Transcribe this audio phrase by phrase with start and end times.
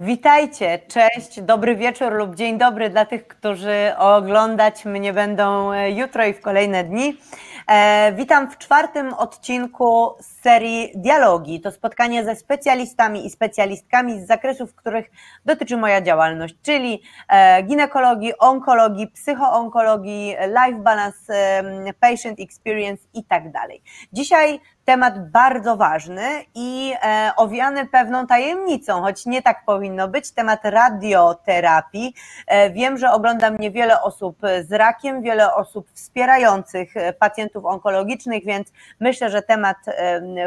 [0.00, 6.26] Witajcie, cześć, dobry wieczór lub dzień dobry dla tych, którzy oglądać mnie będą e, jutro
[6.26, 7.16] i w kolejne dni.
[7.68, 11.60] E, witam w czwartym odcinku z serii Dialogi.
[11.60, 15.10] To spotkanie ze specjalistami i specjalistkami z zakresów, których
[15.44, 21.34] dotyczy moja działalność, czyli e, ginekologii, onkologii, psychoonkologii, life balance,
[22.00, 23.82] patient experience i tak dalej.
[24.12, 30.60] Dzisiaj temat bardzo ważny i e, owiany pewną tajemnicą, choć nie tak powinno być, temat
[30.64, 32.14] radioterapii.
[32.46, 38.44] E, wiem, że ogląda mnie wiele osób z rakiem, wiele osób wspierających e, pacjentów onkologicznych,
[38.44, 39.76] więc myślę, że temat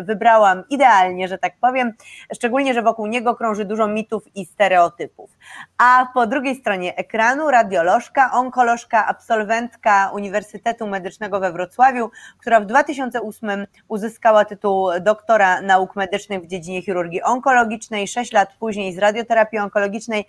[0.03, 1.93] wybrałam idealnie, że tak powiem,
[2.35, 5.29] szczególnie, że wokół niego krąży dużo mitów i stereotypów.
[5.77, 13.67] A po drugiej stronie ekranu radiolożka, onkolożka, absolwentka Uniwersytetu Medycznego we Wrocławiu, która w 2008
[13.87, 19.59] uzyskała uzyskała tytuł doktora nauk medycznych w dziedzinie chirurgii onkologicznej, sześć lat później z radioterapii
[19.59, 20.25] onkologicznej,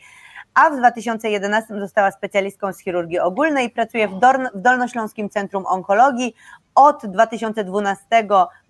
[0.54, 4.20] a w 2011 została specjalistką z chirurgii ogólnej i pracuje w,
[4.54, 6.34] w Dolnośląskim Centrum Onkologii.
[6.74, 8.04] Od 2012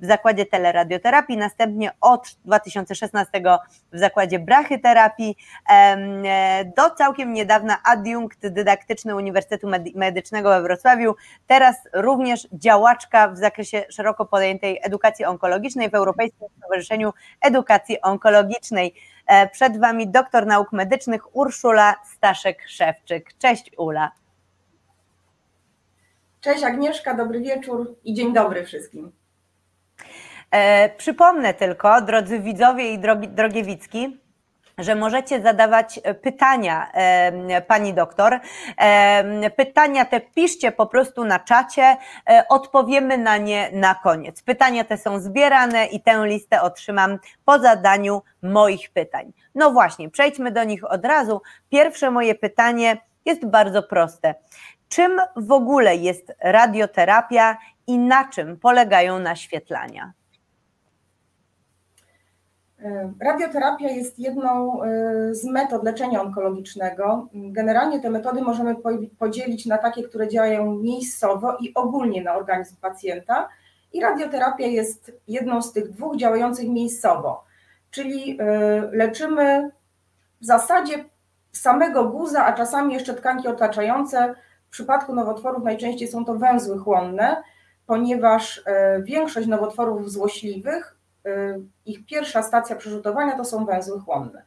[0.01, 3.43] w zakładzie teleradioterapii, następnie od 2016
[3.93, 5.37] w zakładzie brachyterapii,
[6.77, 11.15] do całkiem niedawna adiunkt dydaktyczny Uniwersytetu Medycznego we Wrocławiu,
[11.47, 18.95] teraz również działaczka w zakresie szeroko pojętej edukacji onkologicznej w Europejskim Stowarzyszeniu Edukacji Onkologicznej.
[19.31, 23.23] E, przed Wami doktor nauk medycznych Urszula Staszek-Szewczyk.
[23.39, 24.13] Cześć Ula.
[26.41, 29.13] Cześć Agnieszka, dobry wieczór i dzień dobry wszystkim.
[30.51, 34.20] E, przypomnę tylko, drodzy widzowie i drogi, drogie Wicki,
[34.81, 38.41] że możecie zadawać pytania e, pani doktor.
[38.79, 41.97] E, pytania te piszcie po prostu na czacie,
[42.31, 44.43] e, odpowiemy na nie na koniec.
[44.43, 49.33] Pytania te są zbierane i tę listę otrzymam po zadaniu moich pytań.
[49.55, 51.43] No właśnie, przejdźmy do nich od razu.
[51.69, 54.35] Pierwsze moje pytanie jest bardzo proste.
[54.89, 60.13] Czym w ogóle jest radioterapia i na czym polegają naświetlania?
[62.85, 67.29] E, radioterapia jest jedną e, z metod leczenia onkologicznego.
[67.35, 68.77] Generalnie te metody możemy
[69.19, 73.49] podzielić na takie, które działają miejscowo i ogólnie na organizm pacjenta.
[73.93, 77.45] I radioterapia jest jedną z tych dwóch działających miejscowo,
[77.91, 78.45] czyli e,
[78.93, 79.71] leczymy
[80.41, 81.05] w zasadzie
[81.53, 84.35] samego guza, a czasami jeszcze tkanki otaczające
[84.67, 87.43] w przypadku nowotworów najczęściej są to węzły chłonne,
[87.87, 88.65] ponieważ
[89.03, 91.00] większość nowotworów złośliwych,
[91.87, 94.43] ich pierwsza stacja przerzutowania to są węzły chłonne.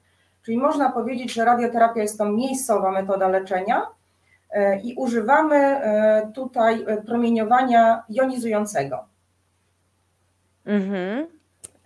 [0.46, 3.88] Czyli można powiedzieć, że radioterapia jest to miejscowa metoda leczenia
[4.52, 5.82] e, i używamy
[6.34, 9.06] tutaj promieniowania jonizującego.
[10.66, 11.28] Mhm.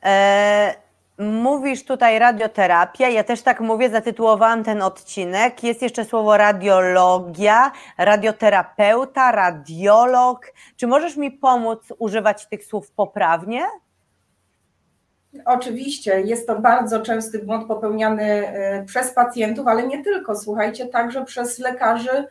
[0.03, 0.87] E
[1.19, 5.63] Mówisz tutaj radioterapia, ja też tak mówię, zatytułowałam ten odcinek.
[5.63, 10.53] Jest jeszcze słowo radiologia, radioterapeuta, radiolog.
[10.75, 13.61] Czy możesz mi pomóc używać tych słów poprawnie?
[15.45, 21.25] Oczywiście, jest to bardzo częsty błąd popełniany e, przez pacjentów, ale nie tylko, słuchajcie, także
[21.25, 22.27] przez lekarzy,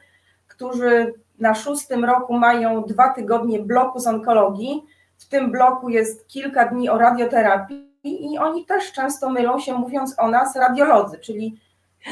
[0.49, 4.85] którzy na szóstym roku mają dwa tygodnie bloku z onkologii.
[5.19, 10.15] W tym bloku jest kilka dni o radioterapii i oni też często mylą się mówiąc
[10.19, 11.61] o nas radiolodzy, czyli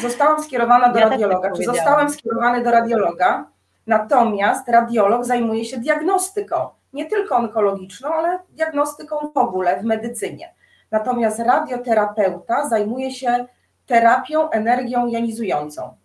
[0.00, 3.46] zostałam skierowana do ja tak radiologa, czy zostałem skierowany do radiologa,
[3.86, 6.56] natomiast radiolog zajmuje się diagnostyką,
[6.92, 10.54] nie tylko onkologiczną, ale diagnostyką w ogóle w medycynie.
[10.94, 13.46] Natomiast radioterapeuta zajmuje się
[13.86, 15.96] terapią energią jonizującą.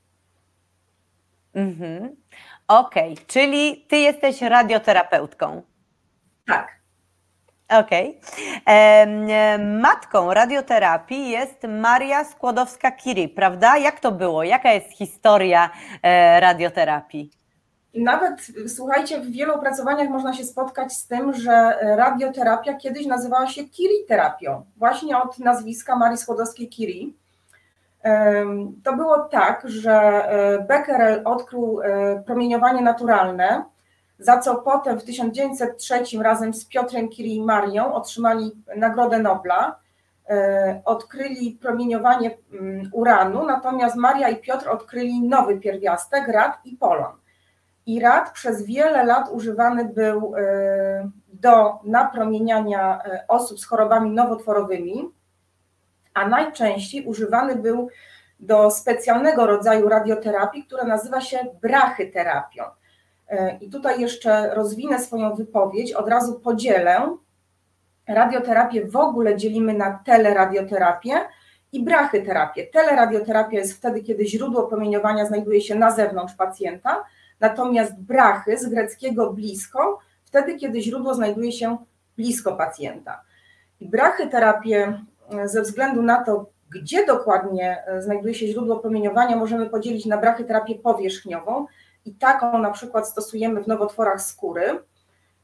[1.54, 2.16] Mhm.
[2.68, 3.26] Okej, okay.
[3.28, 5.62] czyli ty jesteś radioterapeutką.
[6.48, 6.68] Tak.
[7.70, 8.20] Okej.
[8.62, 9.60] Okay.
[9.60, 13.78] Matką radioterapii jest Maria Skłodowska-Curie, prawda?
[13.78, 14.44] Jak to było?
[14.44, 15.70] Jaka jest historia
[16.04, 17.32] e, radioterapii?
[17.96, 23.62] Nawet, słuchajcie, w wielu opracowaniach można się spotkać z tym, że radioterapia kiedyś nazywała się
[23.70, 27.12] Curie terapią, właśnie od nazwiska Marii Skłodowskiej-Curie.
[28.84, 33.64] To było tak, że e, Becquerel odkrył e, promieniowanie naturalne,
[34.20, 39.76] za co potem w 1903 razem z Piotrem Curie i Marią otrzymali Nagrodę Nobla.
[40.30, 47.19] E, odkryli promieniowanie mm, uranu, natomiast Maria i Piotr odkryli nowy pierwiastek, rad i polon.
[47.90, 55.10] I rad przez wiele lat używany był e, do napromieniania e, osób z chorobami nowotworowymi,
[56.14, 57.90] a najczęściej używany był
[58.40, 62.64] do specjalnego rodzaju radioterapii, która nazywa się brachyterapią.
[63.30, 67.18] E, I tutaj jeszcze rozwinę swoją wypowiedź, od razu podzielę.
[68.08, 71.14] Radioterapię w ogóle dzielimy na teleradioterapię
[71.72, 72.68] i brachyterapię.
[72.68, 77.04] Teleradioterapia jest wtedy, kiedy źródło promieniowania znajduje się na zewnątrz pacjenta,
[77.40, 81.78] natomiast brachy z greckiego blisko, wtedy, kiedy źródło znajduje się
[82.18, 83.22] blisko pacjenta.
[83.80, 85.02] I brachyterapię
[85.46, 91.66] ze względu na to, gdzie dokładnie znajduje się źródło promieniowania, możemy podzielić na brachyterapię powierzchniową.
[92.06, 94.80] I taką na przykład stosujemy w nowotworach skóry,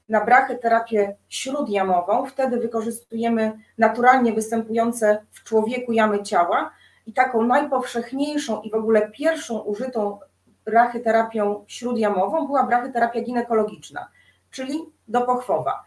[0.10, 6.72] na brachyterapię śródjamową, wtedy wykorzystujemy naturalnie występujące w człowieku jamy ciała.
[7.06, 10.20] I taką najpowszechniejszą i w ogóle pierwszą użytą
[10.66, 14.08] brachyterapią śródjamową była brachyterapia ginekologiczna,
[14.52, 15.84] czyli do pochwowa.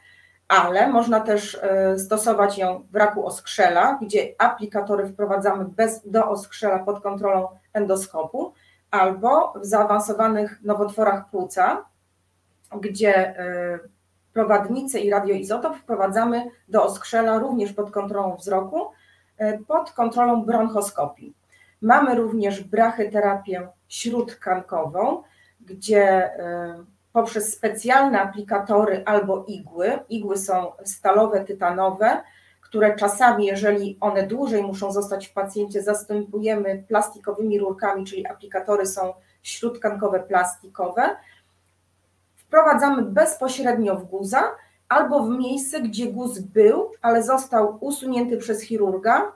[0.48, 6.78] Ale można też e, stosować ją w raku oskrzela, gdzie aplikatory wprowadzamy bez, do oskrzela
[6.78, 8.52] pod kontrolą endoskopu,
[8.90, 11.84] albo w zaawansowanych nowotworach płuca,
[12.80, 13.78] gdzie e,
[14.32, 18.90] prowadnicę i radioizotop wprowadzamy do oskrzela również pod kontrolą wzroku,
[19.38, 21.34] e, pod kontrolą bronchoskopii.
[21.82, 25.22] Mamy również brachyterapię śródkankową,
[25.60, 32.22] gdzie e, poprzez specjalne aplikatory albo igły, igły są stalowe, tytanowe,
[32.60, 39.14] które czasami, jeżeli one dłużej muszą zostać w pacjencie, zastępujemy plastikowymi rurkami, czyli aplikatory są
[39.42, 41.16] śródkankowe plastikowe,
[42.36, 44.42] wprowadzamy bezpośrednio w guza
[44.88, 49.32] albo w miejsce, gdzie guz był, ale został usunięty przez chirurga,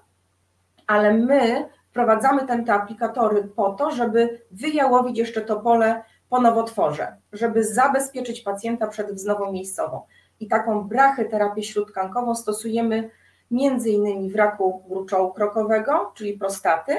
[0.86, 7.16] ale my wprowadzamy ten te aplikatory po to, żeby wyjałowić jeszcze to pole po nowotworze,
[7.32, 10.02] żeby zabezpieczyć pacjenta przed wznową miejscową.
[10.40, 13.10] I taką brachyterapię śródkankową stosujemy
[13.50, 16.96] innymi w raku gruczołu krokowego, czyli prostaty,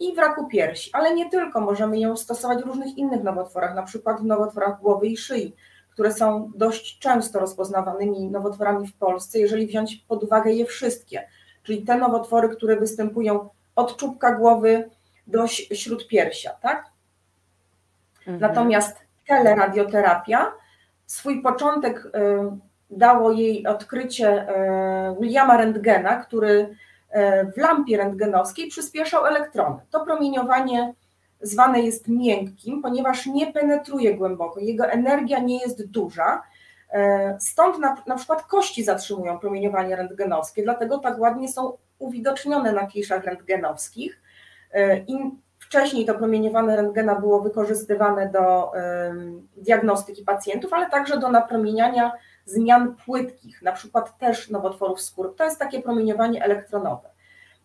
[0.00, 3.82] i w raku piersi, ale nie tylko, możemy ją stosować w różnych innych nowotworach, na
[3.82, 5.54] przykład w nowotworach głowy i szyi,
[5.92, 11.28] które są dość często rozpoznawanymi nowotworami w Polsce, jeżeli wziąć pod uwagę je wszystkie,
[11.62, 14.90] czyli te nowotwory, które występują od czubka głowy
[15.26, 16.84] do śródpiersia, tak?
[18.18, 18.40] Mhm.
[18.40, 18.96] Natomiast
[19.26, 20.52] teleradioterapia,
[21.06, 22.10] swój początek y,
[22.90, 26.76] dało jej odkrycie y, Williama Rentgena, który
[27.10, 29.76] E, w lampie rentgenowskiej przyspieszał elektrony.
[29.90, 30.94] To promieniowanie
[31.40, 36.42] zwane jest miękkim, ponieważ nie penetruje głęboko, jego energia nie jest duża.
[37.40, 43.24] Stąd na, na przykład kości zatrzymują promieniowanie rentgenowskie, dlatego tak ładnie są uwidocznione na kliszach
[43.24, 44.22] rentgenowskich.
[44.74, 45.04] E,
[45.58, 48.72] wcześniej to promieniowanie rentgena było wykorzystywane do
[49.56, 52.12] diagnostyki pacjentów, ale także do napromieniania
[52.44, 55.30] zmian płytkich, na przykład też nowotworów skóry.
[55.36, 57.08] To jest takie promieniowanie elektronowe.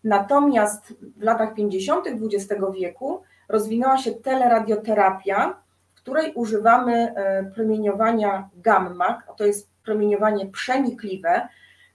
[0.04, 2.06] Natomiast w latach 50.
[2.06, 5.56] XX wieku rozwinęła się teleradioterapia,
[5.94, 11.48] w której używamy e, promieniowania gamma, to jest promieniowanie przenikliwe.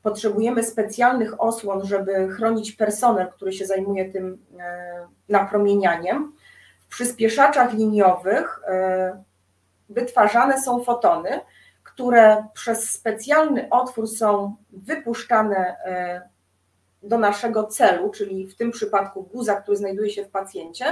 [0.10, 6.34] Potrzebujemy specjalnych osłon, żeby chronić personel, który się zajmuje tym e, napromienianiem.
[6.80, 9.24] W przyspieszaczach liniowych e,
[9.90, 11.30] wytwarzane są fotony,
[11.84, 16.22] które przez specjalny otwór są wypuszczane e,
[17.04, 20.86] do naszego celu, czyli w tym przypadku guza, który znajduje się w pacjencie,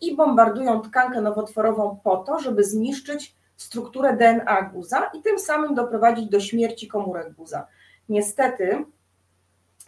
[0.00, 6.28] i bombardują tkankę nowotworową po to, żeby zniszczyć strukturę DNA guza i tym samym doprowadzić
[6.28, 7.66] do śmierci komórek guza.
[8.10, 8.84] Niestety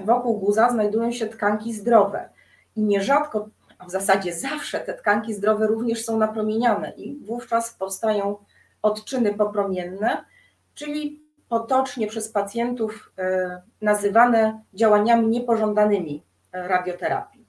[0.01, 2.29] wokół guza znajdują się tkanki zdrowe
[2.77, 3.49] i nierzadko,
[3.79, 8.37] a w zasadzie zawsze te tkanki zdrowe również są napromieniane i wówczas powstają
[8.83, 10.25] odczyny popromienne,
[10.75, 17.47] czyli potocznie przez pacjentów e, nazywane działaniami niepożądanymi e, radioterapii.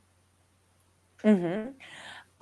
[1.24, 1.74] Mhm.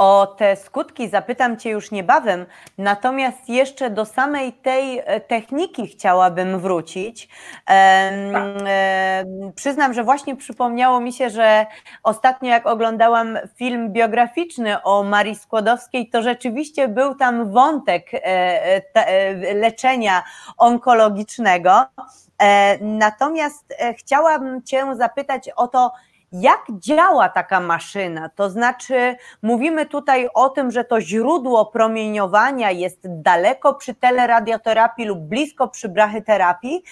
[0.02, 2.46] O te skutki zapytam Cię już niebawem,
[2.78, 7.30] natomiast jeszcze do samej tej e, techniki chciałabym wrócić.
[7.66, 7.74] Tak.
[9.56, 11.66] przyznam, że właśnie przypomniało mi się, że
[12.04, 18.20] ostatnio jak oglądałam film biograficzny o Marii Skłodowskiej, to rzeczywiście był tam wątek e,
[18.96, 20.24] e, leczenia
[20.58, 21.86] onkologicznego.
[22.82, 25.92] Natomiast chciałabym Cię zapytać o to,
[26.32, 28.30] jak działa taka maszyna?
[28.30, 35.20] To znaczy, mówimy tutaj o tym, że to źródło promieniowania jest daleko przy teleradioterapii lub
[35.20, 36.84] blisko przy brachyterapii,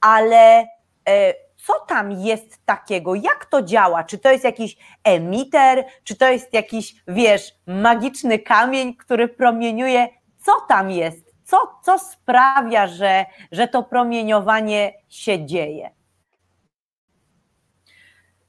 [0.00, 0.66] ale
[1.08, 3.14] e, co tam jest takiego?
[3.14, 4.04] Jak to działa?
[4.04, 10.08] Czy to jest jakiś emiter, czy to jest jakiś, wiesz, magiczny kamień, który promieniuje?
[10.38, 11.34] Co tam jest?
[11.44, 15.97] Co, co sprawia, że, że to promieniowanie się dzieje?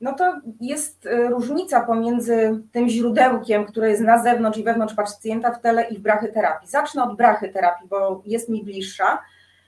[0.02, 5.52] No to jest y, różnica pomiędzy tym źródełkiem, które jest na zewnątrz i wewnątrz pacjenta
[5.52, 6.70] w tele i w brachyterapii.
[6.70, 9.20] Zacznę od brachyterapii, bo jest mi bliższa.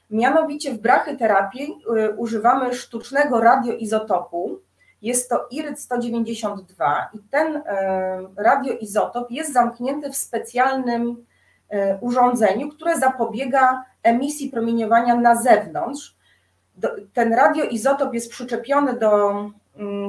[0.09, 4.59] Mianowicie w brachyterapii y, używamy sztucznego radioizotopu
[5.01, 7.61] Jest to IRYT 192 i ten
[8.38, 11.25] radioizotop jest zamknięty w specjalnym
[12.01, 16.15] urządzeniu, które zapobiega emisji promieniowania na zewnątrz.
[17.13, 19.33] Ten radioizotop jest przyczepiony do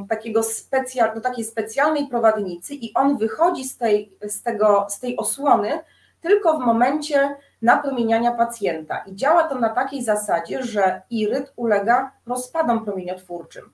[0.09, 5.17] takiego specja, do takiej specjalnej prowadnicy i on wychodzi z tej, z, tego, z tej
[5.17, 5.81] osłony
[6.21, 8.99] tylko w momencie napromieniania pacjenta.
[8.99, 13.71] I działa to na takiej zasadzie, że iryt ulega rozpadom promieniotwórczym.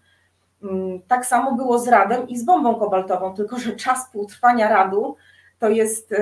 [0.63, 5.17] Mm, tak samo było z radem i z bombą kobaltową, tylko że czas półtrwania radu
[5.59, 6.15] to jest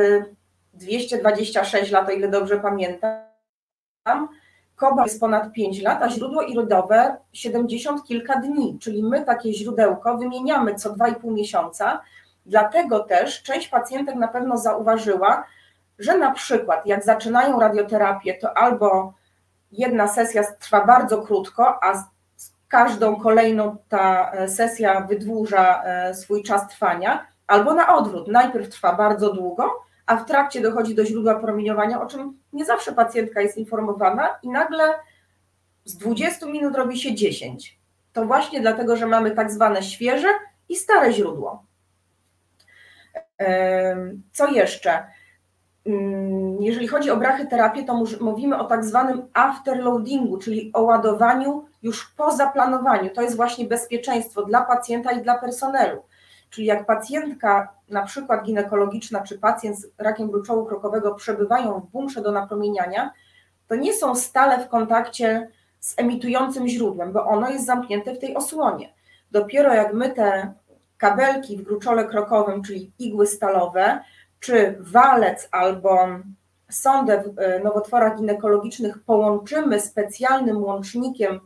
[0.75, 4.29] 226 y, lat, o ile dobrze pamiętam
[4.77, 10.19] Kobalt jest ponad 5 lat, a źródło irydowe 70 kilka dni, czyli my takie źródełko
[10.19, 12.01] wymieniamy co 2,5 miesiąca.
[12.47, 15.45] Dlatego też część pacjentek na pewno zauważyła,
[15.99, 19.13] że na przykład jak zaczynają radioterapię, to albo
[19.73, 26.43] jedna sesja trwa bardzo krótko, a z każdą kolejną ta e, sesja wydłuża e, swój
[26.43, 31.35] czas trwania, albo na odwrót, najpierw trwa bardzo długo, a w trakcie dochodzi do źródła
[31.35, 34.85] promieniowania, o czym nie zawsze pacjentka jest informowana i nagle
[35.85, 37.79] z 20 minut robi się 10.
[38.13, 40.29] To właśnie dlatego, że mamy tak zwane świeże
[40.69, 41.65] i stare źródło.
[44.33, 45.07] Co jeszcze?
[45.87, 52.15] Mm, jeżeli chodzi o brachyterapię, to mówimy o tak zwanym afterloadingu, czyli o ładowaniu już
[52.17, 53.11] po zaplanowaniu.
[53.11, 56.03] To jest właśnie bezpieczeństwo dla pacjenta i dla personelu.
[56.51, 62.23] Czyli jak pacjentka, na przykład ginekologiczna, czy pacjent z rakiem gruczołu krokowego przebywają w bunkrze
[62.23, 63.11] do napromieniania,
[63.69, 65.49] to nie są stale w kontakcie
[65.81, 68.95] z emitującym źródłem, bo ono jest zamknięte w tej osłonie.
[69.31, 70.53] Dopiero jak my te
[70.97, 74.01] kabelki w gruczole krokowym, czyli igły stalowe,
[74.41, 76.09] czy walec albo
[76.71, 81.41] sondę w e, nowotworach ginekologicznych połączymy specjalnym łącznikiem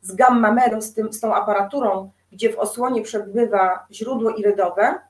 [0.00, 5.00] z gamma medą, z, tym, z tą aparaturą gdzie w osłonie przebywa źródło irydowe,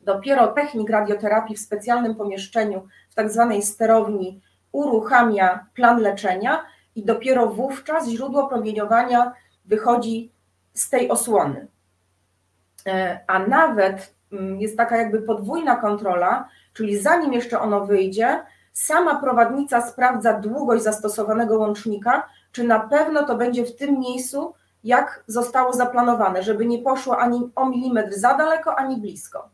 [0.00, 4.40] dopiero technik radioterapii w specjalnym pomieszczeniu, w tak zwanej sterowni,
[4.72, 9.32] uruchamia plan leczenia i dopiero wówczas źródło promieniowania
[9.64, 10.32] wychodzi
[10.74, 11.66] z tej osłony.
[12.86, 18.42] E, a nawet mm, jest taka jakby podwójna kontrola, czyli zanim jeszcze ono wyjdzie,
[18.72, 24.54] sama prowadnica sprawdza długość zastosowanego łącznika, czy na pewno to będzie w tym miejscu,
[24.84, 29.48] jak zostało zaplanowane, żeby nie poszło ani o milimetr za daleko, ani blisko.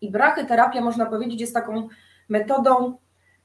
[0.00, 1.88] I brachyterapia, można powiedzieć, jest taką
[2.28, 2.96] metodą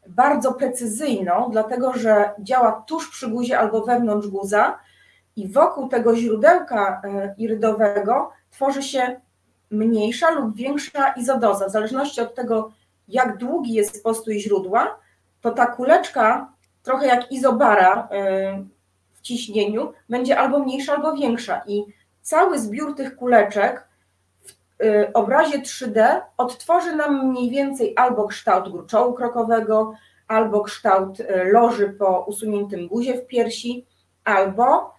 [0.07, 4.79] bardzo precyzyjną, dlatego że działa tuż przy guzie albo wewnątrz guza
[5.35, 9.21] i wokół tego źródełka e, irydowego tworzy się
[9.71, 11.67] mniejsza lub większa izodoza.
[11.67, 12.71] W zależności od tego,
[13.07, 14.99] jak długi jest postój źródła,
[15.41, 16.53] to ta kuleczka,
[16.83, 18.63] trochę jak izobara, e,
[19.27, 21.61] ciśnieniu będzie albo mniejsza, albo większa.
[21.67, 21.83] I
[22.21, 23.87] cały zbiór tych kuleczek
[24.41, 29.93] w y, obrazie 3D odtworzy nam mniej więcej albo kształt gruczołu krokowego,
[30.27, 33.85] albo kształt y, loży po usuniętym guzie w piersi,
[34.23, 34.93] albo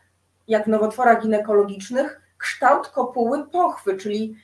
[0.48, 4.36] jak nowotworach ginekologicznych, kształt kopuły pochwy, czyli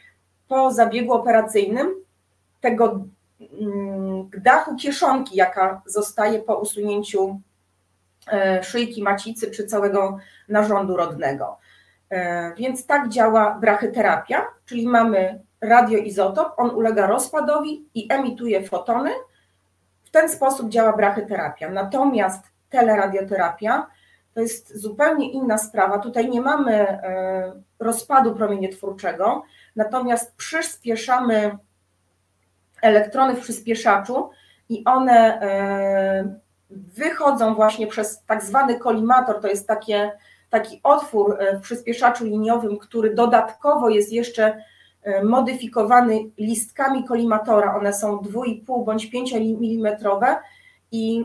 [0.48, 1.94] po zabiegu operacyjnym
[2.60, 3.04] tego
[3.60, 7.40] mm, dachu kieszonki, jaka zostaje po usunięciu
[8.62, 11.58] szyjki macicy czy całego narządu rodnego.
[12.10, 19.10] E, więc tak działa brachyterapia, czyli mamy radioizotop, on ulega rozpadowi i emituje fotony.
[20.04, 21.70] W ten sposób działa brachyterapia.
[21.70, 23.86] Natomiast teleradioterapia
[24.34, 25.98] to jest zupełnie inna sprawa.
[25.98, 29.42] Tutaj nie mamy e, rozpadu promieniotwórczego,
[29.76, 31.58] natomiast przyspieszamy
[32.82, 34.30] elektrony w przyspieszaczu
[34.68, 35.40] i one
[36.71, 40.12] wychodzą właśnie przez tak zwany kolimator, to jest takie,
[40.50, 44.62] taki otwór e, w przyspieszaczu liniowym, który dodatkowo jest jeszcze
[45.02, 47.76] e, modyfikowany listkami kolimatora.
[47.76, 49.97] One są 2,5 bądź 5 mm
[50.92, 51.25] i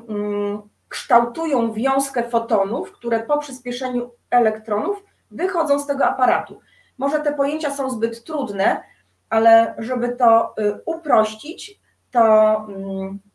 [0.89, 6.59] kształtują wiązkę fotonów, które po przyspieszeniu elektronów wychodzą z tego aparatu.
[6.97, 8.83] Może te pojęcia są zbyt trudne,
[9.29, 11.79] ale żeby to y, uprościć,
[12.11, 13.28] to mm, e,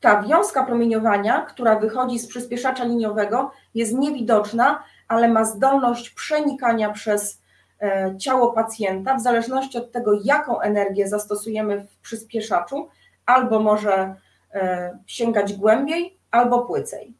[0.00, 7.42] ta wiązka promieniowania, która wychodzi z przyspieszacza liniowego, jest niewidoczna, ale ma zdolność przenikania przez
[7.82, 12.88] e, ciało pacjenta, w zależności od tego, jaką energię zastosujemy w przyspieszaczu,
[13.26, 14.14] albo może
[14.54, 17.14] e, sięgać głębiej, albo płycej.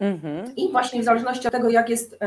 [0.00, 0.56] Mhm.
[0.56, 2.18] I właśnie w zależności od tego, jak jest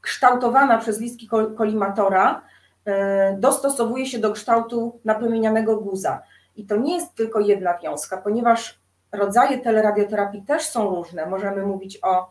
[0.00, 2.42] kształtowana przez listki kolimatora,
[2.84, 6.22] e, dostosowuje się do kształtu napromienianego guza.
[6.56, 8.80] I to nie jest tylko jedna wiązka, ponieważ
[9.12, 11.26] rodzaje teleradioterapii też są różne.
[11.26, 12.30] Możemy mówić o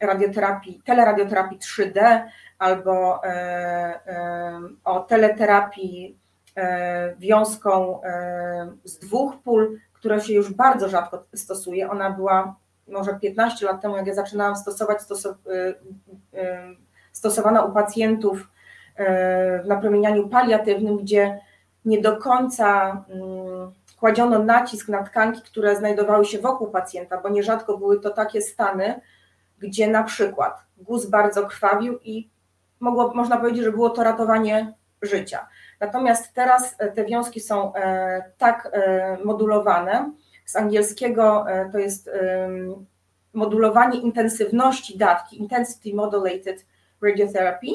[0.00, 2.22] radioterapii, teleradioterapii 3D
[2.58, 3.20] albo
[4.84, 6.18] o teleterapii
[7.18, 8.00] wiązką
[8.84, 11.90] z dwóch pól, która się już bardzo rzadko stosuje.
[11.90, 12.56] Ona była
[12.88, 14.98] może 15 lat temu, jak ja zaczynałam stosować,
[17.12, 18.48] stosowana u pacjentów
[19.64, 21.40] w napromienianiu paliatywnym, gdzie
[21.84, 27.78] nie do końca mm, kładziono nacisk na tkanki, które znajdowały się wokół pacjenta, bo nierzadko
[27.78, 29.00] były to takie stany,
[29.58, 32.30] gdzie na przykład guz bardzo krwawił i
[32.80, 35.48] mogło, można powiedzieć, że było to ratowanie życia.
[35.80, 40.12] Natomiast teraz e, te wiązki są e, tak e, modulowane,
[40.46, 42.10] z angielskiego to jest
[43.32, 46.66] modulowanie intensywności dawki, intensity modulated
[47.02, 47.66] radiotherapy,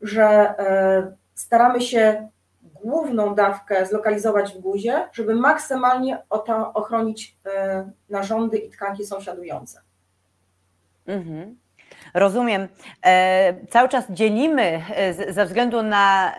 [0.00, 0.54] że
[1.34, 2.28] staramy się
[2.84, 6.22] główną dawkę zlokalizować w guzie, żeby maksymalnie
[6.74, 9.80] ochronić e, narządy i tkanki sąsiadujące.
[11.06, 11.58] Mhm.
[12.14, 12.68] Rozumiem.
[13.06, 16.34] E, cały czas dzielimy e, ze względu na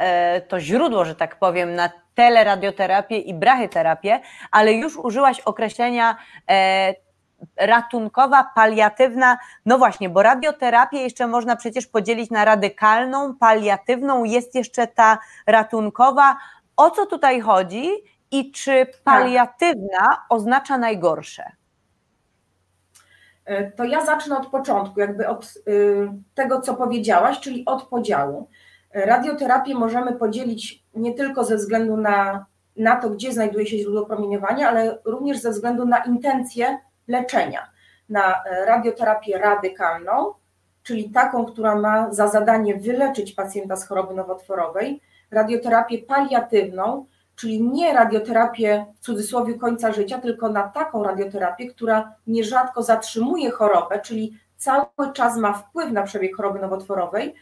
[0.47, 4.19] to źródło, że tak powiem, na teleradioterapię i brachyterapię,
[4.51, 6.17] ale już użyłaś określenia
[7.57, 9.37] ratunkowa, paliatywna.
[9.65, 15.17] No właśnie, bo radioterapię jeszcze można przecież podzielić na radykalną, paliatywną, jest jeszcze ta
[15.47, 16.37] ratunkowa.
[16.77, 17.89] O co tutaj chodzi
[18.31, 19.03] i czy tak.
[19.03, 21.51] paliatywna oznacza najgorsze?
[23.45, 28.47] E, to ja zacznę od początku, jakby od y, tego, co powiedziałaś, czyli od podziału.
[28.91, 32.45] E, radioterapię możemy podzielić nie tylko ze względu na,
[32.77, 36.77] na to, gdzie znajduje się źródło promieniowania, ale również ze względu na intencje
[37.11, 37.67] leczenia
[38.09, 40.33] na e, radioterapię radykalną,
[40.83, 45.01] czyli taką, która ma za zadanie wyleczyć pacjenta z choroby nowotworowej,
[45.31, 52.83] radioterapię paliatywną, czyli nie radioterapię w cudzysłowie końca życia, tylko na taką radioterapię, która nierzadko
[52.83, 57.35] zatrzymuje chorobę, czyli cały czas ma wpływ na przebieg choroby nowotworowej,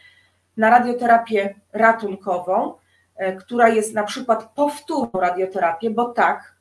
[0.57, 2.73] na radioterapię ratunkową,
[3.15, 6.58] e, która jest na przykład powtórną radioterapię, bo tak,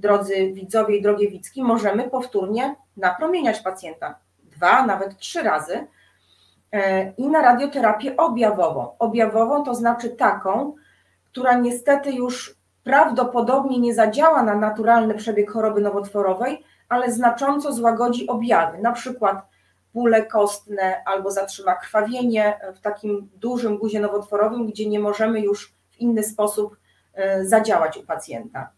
[0.00, 5.86] drodzy widzowie i drogie widzki, możemy powtórnie napromieniać pacjenta dwa, nawet trzy razy
[6.72, 8.98] e, i na radioterapię objawową.
[8.98, 10.74] Objawową to znaczy taką,
[11.24, 18.78] która niestety już prawdopodobnie nie zadziała na naturalny przebieg choroby nowotworowej, ale znacząco złagodzi objawy,
[18.78, 19.50] na przykład
[19.94, 25.98] bóle kostne albo zatrzyma krwawienie w takim dużym guzie nowotworowym, gdzie nie możemy już w
[25.98, 26.76] inny sposób
[27.14, 28.70] e, zadziałać u pacjenta.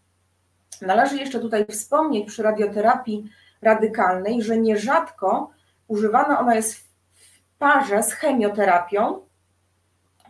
[0.87, 3.29] Należy jeszcze tutaj wspomnieć przy radioterapii
[3.61, 5.51] radykalnej, że nierzadko
[5.87, 6.75] używana ona jest
[7.13, 9.25] w parze z chemioterapią,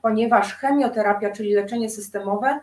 [0.01, 2.59] ponieważ chemioterapia, czyli leczenie systemowe,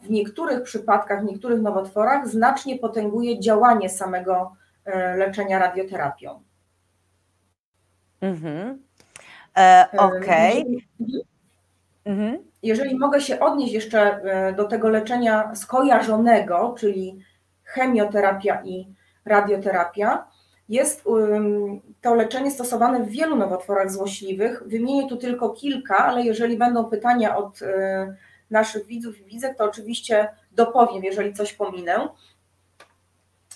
[0.00, 6.42] w niektórych przypadkach, w niektórych nowotworach znacznie potęguje działanie samego e, leczenia radioterapią.
[8.20, 8.82] Mhm.
[9.56, 10.60] E, Okej.
[10.62, 11.20] Okay.
[12.04, 12.38] Mhm.
[12.62, 17.18] Jeżeli mogę się odnieść jeszcze e, do tego leczenia skojarzonego, czyli
[17.68, 18.86] chemioterapia i
[19.24, 20.28] radioterapia,
[20.68, 21.04] jest
[22.00, 24.62] to leczenie stosowane w wielu nowotworach złośliwych.
[24.66, 28.16] Wymienię tu tylko kilka, ale jeżeli będą pytania od e,
[28.50, 32.08] naszych widzów i widzek, to oczywiście dopowiem, jeżeli coś pominę.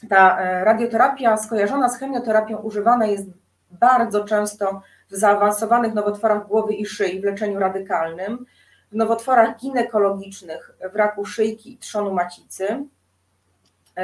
[0.08, 3.26] Ta e, radioterapia skojarzona z chemioterapią używana jest
[3.70, 8.46] bardzo często w zaawansowanych nowotworach głowy i szyi w leczeniu radykalnym
[8.92, 12.84] w nowotworach ginekologicznych, w raku szyjki i trzonu macicy.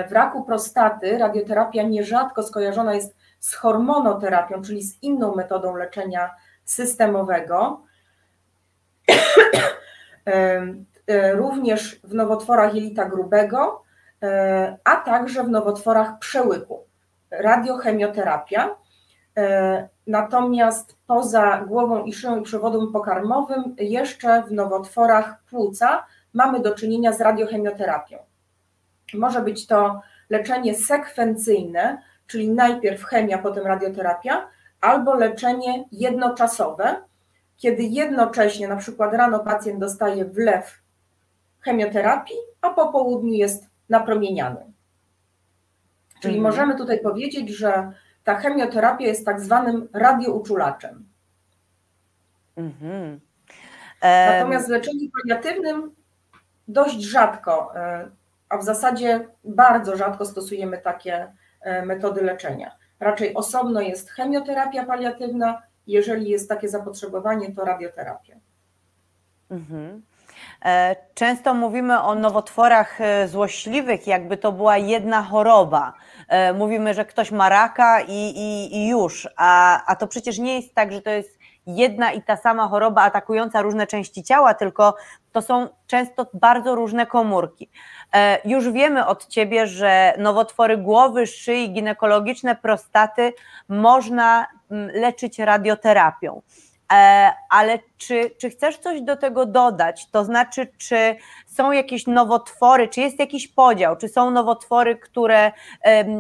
[0.08, 6.30] W raku prostaty radioterapia nierzadko skojarzona jest z hormonoterapią, czyli z inną metodą leczenia
[6.64, 7.82] systemowego.
[11.34, 13.82] Również w nowotworach jelita grubego,
[14.84, 16.86] a także w nowotworach przełyku.
[17.30, 18.76] Radiochemioterapia
[19.38, 26.74] E, natomiast poza głową i szyją i przewodem pokarmowym, jeszcze w nowotworach płuca mamy do
[26.74, 28.18] czynienia z radiochemioterapią.
[29.14, 34.48] Może być to leczenie sekwencyjne, czyli najpierw chemia, potem radioterapia,
[34.80, 36.96] albo leczenie jednoczasowe,
[37.56, 40.82] kiedy jednocześnie, na przykład rano pacjent dostaje wlew
[41.60, 44.72] chemioterapii, a po południu jest napromieniany.
[46.20, 46.52] Czyli mhm.
[46.52, 47.92] możemy tutaj powiedzieć, że
[48.24, 51.08] ta chemioterapia jest tak zwanym radiouczulaczem.
[52.56, 53.20] Mhm.
[54.02, 55.94] Natomiast w leczeniu paliatywnym
[56.68, 58.10] dość rzadko, e,
[58.48, 62.76] a w zasadzie bardzo rzadko stosujemy takie e, metody leczenia.
[63.00, 68.36] Raczej osobno jest chemioterapia paliatywna, jeżeli jest takie zapotrzebowanie, to radioterapia.
[69.50, 70.02] Mhm.
[70.64, 75.92] E, często mówimy o nowotworach e, złośliwych, jakby to była jedna choroba.
[76.54, 80.74] Mówimy, że ktoś ma raka i, i, i już, a, a to przecież nie jest
[80.74, 81.37] tak, że to jest
[81.68, 84.94] jedna i ta sama choroba atakująca różne części ciała, tylko
[85.32, 87.70] to są często bardzo różne komórki.
[88.44, 93.32] Już wiemy od Ciebie, że nowotwory głowy, szyi, ginekologiczne, prostaty
[93.68, 96.42] można mm, leczyć radioterapią.
[96.92, 100.10] E, ale czy, czy chcesz coś do tego dodać?
[100.10, 105.52] To znaczy, czy są jakieś nowotwory, czy jest jakiś podział, czy są nowotwory, które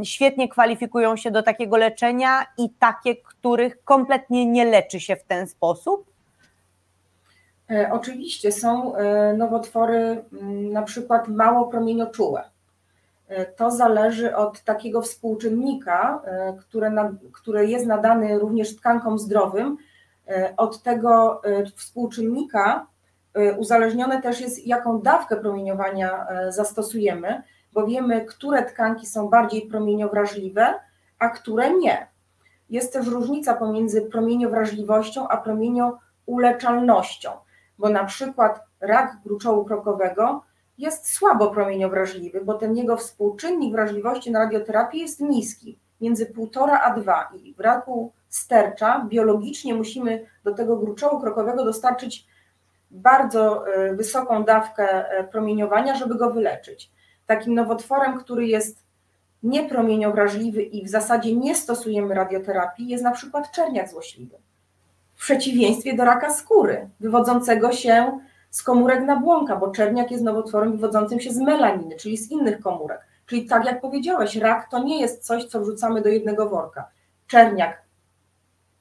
[0.04, 5.46] świetnie kwalifikują się do takiego leczenia i takie, których kompletnie nie leczy się w ten
[5.46, 6.04] sposób?
[7.70, 12.44] E, oczywiście są e, nowotwory mm, na przykład mało promienioczułe.
[13.56, 16.22] To zależy od takiego współczynnika,
[16.60, 19.76] które, na, które jest nadany również tkankom zdrowym,
[20.56, 22.86] od tego e, współczynnika
[23.34, 30.74] e, uzależnione też jest, jaką dawkę promieniowania zastosujemy, bo wiemy, które tkanki są bardziej promieniowrażliwe,
[31.18, 32.06] a które nie.
[32.70, 37.30] Jest też różnica pomiędzy promieniowrażliwością a promieniouleczalnością,
[37.78, 40.42] bo na przykład rak gruczołu krokowego
[40.78, 47.00] jest słabo promieniowrażliwy, bo ten jego współczynnik wrażliwości na radioterapię jest niski, między 1,5 a
[47.00, 52.26] 2 i w raku stercza, biologicznie musimy do tego gruczołu krokowego dostarczyć
[52.90, 56.90] bardzo e, wysoką dawkę e, promieniowania, żeby go wyleczyć.
[57.26, 58.88] Takim nowotworem, który jest
[59.42, 64.36] niepromieniowrażliwy i w zasadzie nie stosujemy radioterapii, jest na przykład czerniak złośliwy.
[65.14, 71.20] W przeciwieństwie do raka skóry, wywodzącego się z komórek nabłonka, bo czerniak jest nowotworem wywodzącym
[71.20, 73.00] się z melaniny, czyli z innych komórek.
[73.26, 76.88] Czyli tak jak powiedziałeś, rak to nie jest coś, co wrzucamy do jednego worka.
[77.26, 77.82] Czerniak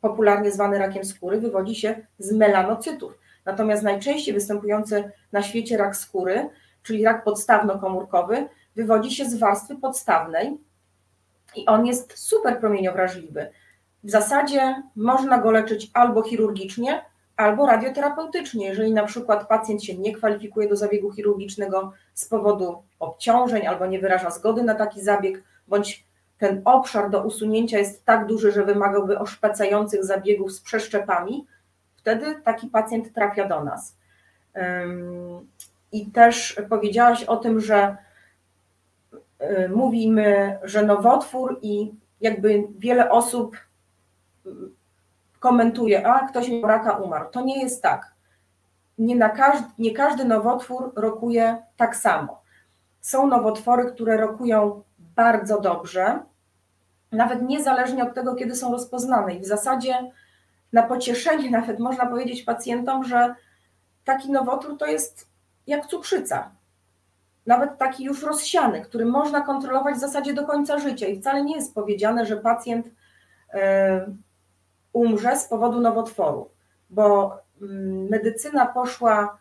[0.01, 3.19] popularnie zwany rakiem skóry, wywodzi się z melanocytów.
[3.45, 6.49] Natomiast najczęściej występujący na świecie rak skóry,
[6.83, 10.57] czyli rak podstawno-komórkowy, wywodzi się z warstwy podstawnej
[11.55, 13.51] i on jest super promieniowrażliwy.
[14.03, 17.01] W zasadzie można go leczyć albo chirurgicznie,
[17.37, 18.67] albo radioterapeutycznie.
[18.67, 23.99] Jeżeli na przykład pacjent się nie kwalifikuje do zabiegu chirurgicznego z powodu obciążeń albo nie
[23.99, 26.06] wyraża zgody na taki zabieg, bądź
[26.37, 31.47] ten obszar do usunięcia jest tak duży, że wymagałby oszpecających zabiegów z przeszczepami,
[31.95, 33.97] wtedy taki pacjent trafia do nas.
[35.91, 37.97] I też powiedziałaś o tym, że
[39.41, 43.57] y, mówimy, że nowotwór i jakby wiele osób
[45.39, 47.29] komentuje, a ktoś miał raka, umarł.
[47.31, 48.13] To nie jest tak.
[48.97, 52.41] Nie, na każdy, nie każdy nowotwór rokuje tak samo.
[53.01, 54.83] Są nowotwory, które rokują
[55.17, 56.19] bardzo dobrze,
[57.11, 59.33] nawet niezależnie od tego, kiedy są rozpoznane.
[59.33, 60.11] I w zasadzie
[60.73, 63.35] na pocieszenie nawet można powiedzieć pacjentom, że
[64.05, 65.27] taki nowotwór to jest
[65.67, 66.51] jak cukrzyca.
[67.45, 71.07] Nawet taki już rozsiany, który można kontrolować w zasadzie do końca życia.
[71.07, 72.87] I wcale nie jest powiedziane, że pacjent
[73.53, 74.11] e,
[74.93, 76.49] umrze z powodu nowotworu,
[76.89, 79.37] bo mm, medycyna poszła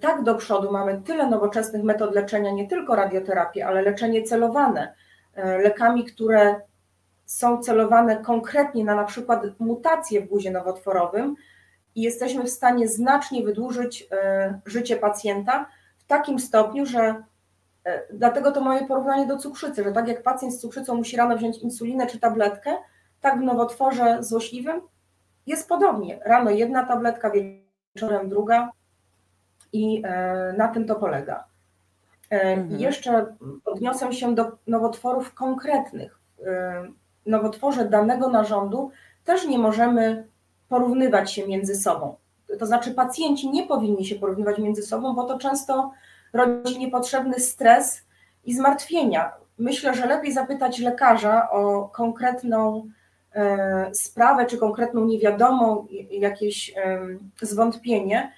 [0.00, 4.94] tak do przodu, mamy tyle nowoczesnych metod leczenia, nie tylko radioterapię, ale leczenie celowane
[5.38, 6.60] E, lekami, które
[7.26, 11.36] są celowane konkretnie na na przykład mutacje w guzie nowotworowym
[11.94, 15.66] i jesteśmy w stanie znacznie wydłużyć e, życie pacjenta
[15.98, 17.22] w takim stopniu, że
[18.12, 21.58] dlatego to moje porównanie do cukrzycy, że tak jak pacjent z cukrzycą musi rano wziąć
[21.58, 22.76] insulinę czy tabletkę,
[23.20, 24.80] tak w nowotworze złośliwym
[25.46, 26.20] jest podobnie.
[26.24, 28.70] Rano jedna tabletka, wieczorem druga
[29.72, 30.02] i
[30.56, 31.44] na tym to polega.
[32.30, 32.80] E, mhm.
[32.80, 36.18] Jeszcze odniosę się do nowotworów konkretnych.
[36.46, 36.88] E,
[37.26, 38.90] nowotworze danego narządu
[39.24, 40.28] też nie możemy
[40.68, 42.16] porównywać się między sobą.
[42.58, 45.92] To znaczy, pacjenci nie powinni się porównywać między sobą, bo to często
[46.32, 48.02] rodzi niepotrzebny stres
[48.44, 49.32] i zmartwienia.
[49.58, 52.90] Myślę, że lepiej zapytać lekarza o konkretną
[53.34, 56.74] e, sprawę czy konkretną niewiadomą, jakieś
[57.42, 58.32] zwątpienie,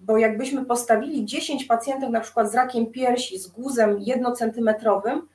[0.00, 5.28] bo jakbyśmy postawili 10 pacjentów na przykład z rakiem piersi, z guzem jednocentymetrowym,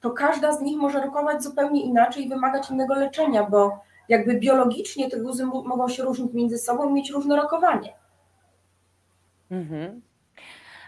[0.00, 5.10] to każda z nich może rokować zupełnie inaczej i wymagać innego leczenia, bo jakby biologicznie
[5.10, 7.94] te guzy mogą się różnić między sobą i mieć różne rokowanie.
[9.50, 10.02] Mhm.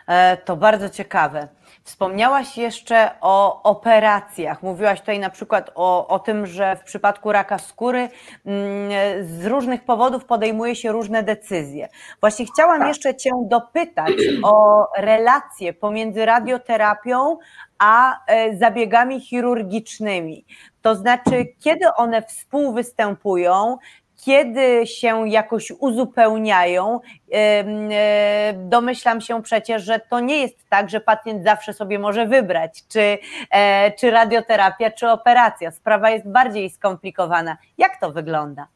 [0.06, 1.48] E, to bardzo ciekawe.
[1.88, 4.62] Wspomniałaś jeszcze o operacjach.
[4.62, 8.09] Mówiłaś tutaj na przykład o, o tym, że w przypadku raka skóry
[8.46, 8.90] mm,
[9.27, 11.88] z różnych powodów podejmuje się różne decyzje.
[12.20, 12.88] Właśnie chciałam tak.
[12.88, 17.38] jeszcze Cię dopytać o relacje pomiędzy radioterapią
[17.79, 20.44] a e, zabiegami chirurgicznymi.
[20.83, 23.77] To znaczy, kiedy one współwystępują,
[24.24, 27.00] kiedy się jakoś uzupełniają.
[27.33, 32.85] E, domyślam się przecież, że to nie jest tak, że pacjent zawsze sobie może wybrać,
[32.88, 33.18] czy,
[33.50, 35.70] e, czy radioterapia, czy operacja.
[35.70, 37.57] Sprawa jest bardziej skomplikowana.
[37.78, 38.66] Jak to wygląda?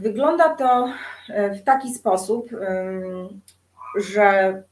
[0.00, 0.88] Wygląda to
[1.28, 2.50] w taki sposób,
[3.96, 4.62] że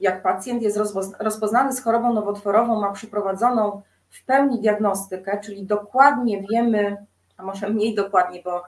[0.00, 0.78] jak pacjent jest
[1.20, 7.06] rozpoznany z chorobą nowotworową, ma przeprowadzoną w pełni diagnostykę, czyli dokładnie wiemy,
[7.40, 8.62] a może mniej dokładnie, bo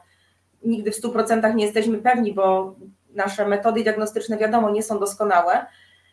[0.65, 2.75] nigdy w 100% nie jesteśmy pewni, bo
[3.15, 5.67] nasze metody diagnostyczne, wiadomo, nie są doskonałe,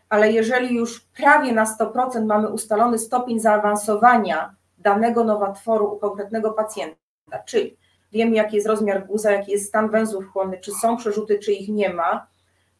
[0.09, 6.95] ale jeżeli już prawie na 100% mamy ustalony stopień zaawansowania danego nowotworu u konkretnego pacjenta,
[7.45, 7.77] czyli
[8.11, 11.69] wiemy, jaki jest rozmiar guza, jaki jest stan węzłów chłonnych, czy są przerzuty, czy ich
[11.69, 12.27] nie ma,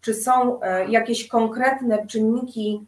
[0.01, 2.85] czy są e, jakieś konkretne czynniki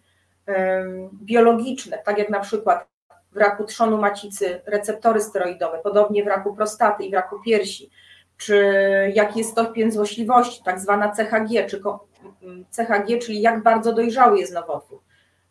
[1.13, 2.90] biologiczne, tak jak na przykład
[3.32, 7.89] w raku trzonu macicy receptory steroidowe, podobnie w raku prostaty i w raku piersi,
[8.38, 8.74] czy
[9.13, 11.82] jaki jest stopień złośliwości, tak zwana CHG, czy
[12.76, 15.00] CHG, czyli jak bardzo dojrzały jest nowotwór.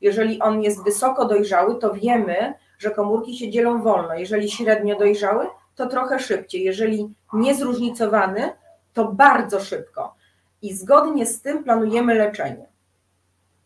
[0.01, 4.14] Jeżeli on jest wysoko dojrzały, to wiemy, że komórki się dzielą wolno.
[4.14, 6.62] Jeżeli średnio dojrzały, to trochę szybciej.
[6.62, 8.53] Jeżeli niezróżnicowany,
[8.95, 10.14] to bardzo szybko.
[10.62, 12.66] I zgodnie z tym planujemy leczenie.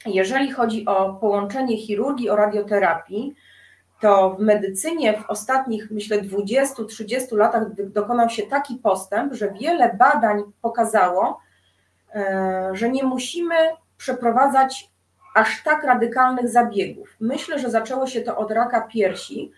[0.07, 3.35] Jeżeli chodzi o połączenie chirurgii o radioterapii,
[4.05, 10.43] to w medycynie w ostatnich, myślę, 20-30 latach dokonał się taki postęp, że wiele badań
[10.63, 11.41] pokazało,
[12.15, 13.55] e, że nie musimy
[13.99, 14.91] przeprowadzać
[15.35, 17.17] aż tak radykalnych zabiegów.
[17.21, 19.53] Myślę, że zaczęło się to od raka piersi,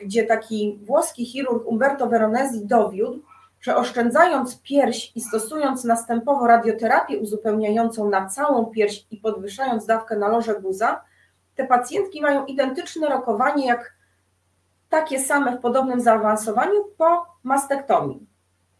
[0.00, 3.22] gdzie taki włoski chirurg Umberto Veronesi dowiódł,
[3.60, 10.28] że oszczędzając pierś i stosując następowo radioterapię uzupełniającą na całą pierś i podwyższając dawkę na
[10.28, 11.00] loże guza,
[11.56, 13.96] te pacjentki mają identyczne rokowanie jak
[14.88, 18.26] takie same w podobnym zaawansowaniu po mastektomii.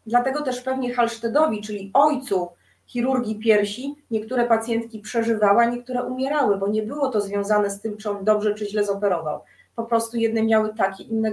[0.05, 2.49] Dlatego też pewnie Halsztedowi, czyli ojcu
[2.85, 7.97] chirurgii piersi, niektóre pacjentki przeżywały, a niektóre umierały, bo nie było to związane z tym,
[7.97, 9.41] czy on dobrze czy źle zoperował.
[9.75, 11.31] Po prostu jedne miały takie, inne,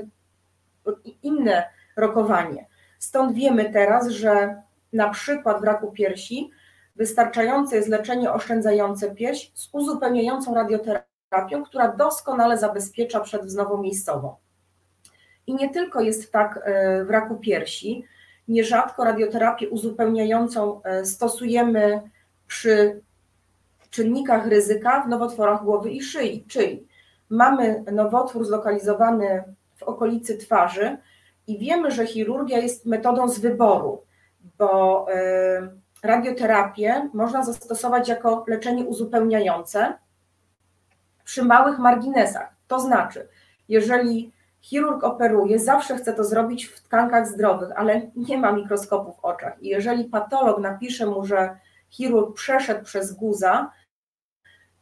[1.23, 1.65] inne
[1.97, 2.67] rokowanie.
[2.99, 6.51] Stąd wiemy teraz, że na przykład w raku piersi
[6.97, 14.37] wystarczające jest leczenie oszczędzające pierś z uzupełniającą radioterapią terapią, która doskonale zabezpiecza przed wznową miejscową.
[15.47, 18.05] I nie tylko jest tak e, w raku piersi,
[18.49, 22.03] nierzadko radioterapię uzupełniającą e, stosujemy
[22.47, 23.01] przy
[23.91, 26.87] czynnikach ryzyka w nowotworach głowy i szyi, czyli
[27.31, 29.45] mamy nowotwór zlokalizowany
[29.77, 30.97] w okolicy twarzy
[31.47, 34.03] i wiemy, że chirurgia jest metodą z wyboru,
[34.59, 35.69] bo e,
[36.03, 39.99] radioterapię można zastosować jako leczenie uzupełniające,
[41.25, 42.55] przy małych marginesach.
[42.69, 43.29] To znaczy,
[43.69, 49.25] jeżeli chirurg operuje, zawsze chce to zrobić w tkankach zdrowych, ale nie ma mikroskopu w
[49.25, 49.63] oczach.
[49.63, 51.57] I jeżeli patolog napisze mu, że
[51.91, 53.71] chirurg przeszedł przez guza,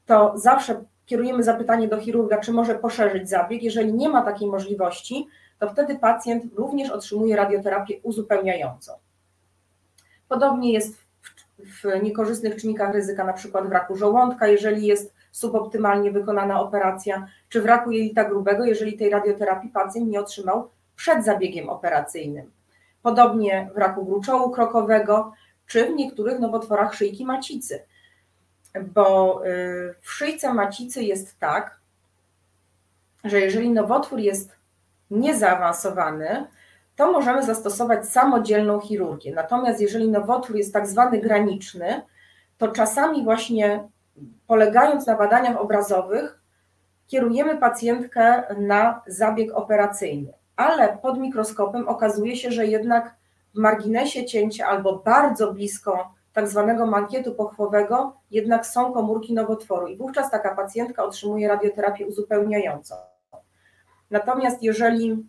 [0.06, 3.62] to zawsze kierujemy zapytanie do chirurga, czy może poszerzyć zabieg.
[3.62, 5.26] Jeżeli nie ma takiej możliwości,
[5.58, 8.92] to wtedy pacjent również otrzymuje radioterapię uzupełniającą.
[10.28, 10.96] Podobnie jest
[11.58, 17.62] w niekorzystnych czynnikach ryzyka, na przykład w raku żołądka, jeżeli jest suboptymalnie wykonana operacja, czy
[17.62, 22.50] w raku jelita grubego, jeżeli tej radioterapii pacjent nie otrzymał przed zabiegiem operacyjnym.
[23.02, 25.32] Podobnie w raku gruczołu krokowego,
[25.66, 27.82] czy w niektórych nowotworach szyjki macicy.
[28.94, 31.80] Bo y, w szyjce macicy jest tak,
[33.24, 34.52] że jeżeli nowotwór jest
[35.10, 36.46] niezaawansowany,
[36.96, 39.34] to możemy zastosować samodzielną chirurgię.
[39.34, 42.02] Natomiast jeżeli nowotwór jest tak zwany graniczny,
[42.58, 43.88] to czasami właśnie
[44.46, 46.42] polegając na badaniach obrazowych,
[47.06, 53.14] kierujemy pacjentkę na zabieg operacyjny, ale pod mikroskopem okazuje się, że jednak
[53.54, 59.96] w marginesie cięcia albo bardzo blisko tak zwanego mankietu pochwowego jednak są komórki nowotworu i
[59.96, 62.94] wówczas taka pacjentka otrzymuje radioterapię uzupełniającą.
[64.10, 65.26] Natomiast jeżeli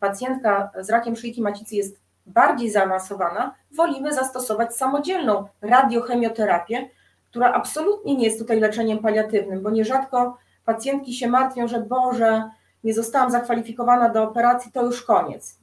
[0.00, 6.90] pacjentka z rakiem szyjki macicy jest bardziej zaawansowana, wolimy zastosować samodzielną radiochemioterapię,
[7.30, 12.50] która absolutnie nie jest tutaj leczeniem paliatywnym, bo nierzadko pacjentki się martwią, że Boże,
[12.84, 15.58] nie zostałam zakwalifikowana do operacji, to już koniec.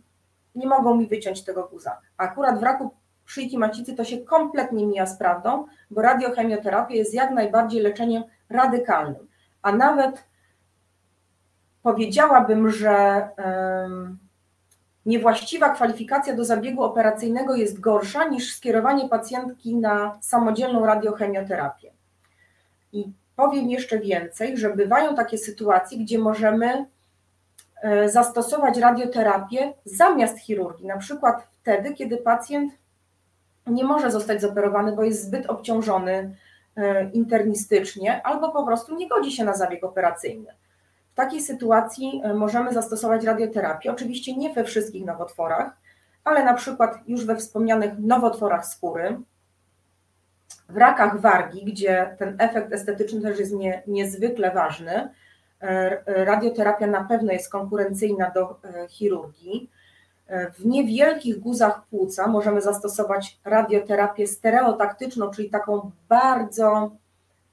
[0.56, 1.98] Nie mogą mi wyciąć tego guza.
[2.18, 2.92] A akurat w raku
[3.26, 9.28] szyjki macicy to się kompletnie mija z prawdą, bo radiochemioterapia jest jak najbardziej leczeniem radykalnym.
[9.62, 10.24] A nawet
[11.84, 13.28] powiedziałabym, że
[15.08, 21.92] niewłaściwa kwalifikacja do zabiegu operacyjnego jest gorsza niż skierowanie pacjentki na samodzielną radiochemioterapię.
[22.94, 26.86] I powiem jeszcze więcej, że bywają takie sytuacje, gdzie możemy
[27.82, 32.74] e, zastosować radioterapię zamiast chirurgii, na przykład wtedy, kiedy pacjent
[33.68, 36.36] nie może zostać zoperowany, bo jest zbyt obciążony
[36.78, 40.54] e, internistycznie albo po prostu nie godzi się na zabieg operacyjny.
[41.18, 45.78] W takiej sytuacji e, możemy zastosować radioterapię, oczywiście nie we wszystkich nowotworach,
[46.24, 49.18] ale na przykład już we wspomnianych nowotworach skóry,
[50.70, 55.10] w rakach wargi, gdzie ten efekt estetyczny też jest nie, niezwykle ważny,
[55.62, 59.70] e, radioterapia na pewno jest konkurencyjna do chirurgii.
[60.54, 66.92] W niewielkich guzach płuca możemy zastosować radioterapię stereotaktyczną, czyli taką bardzo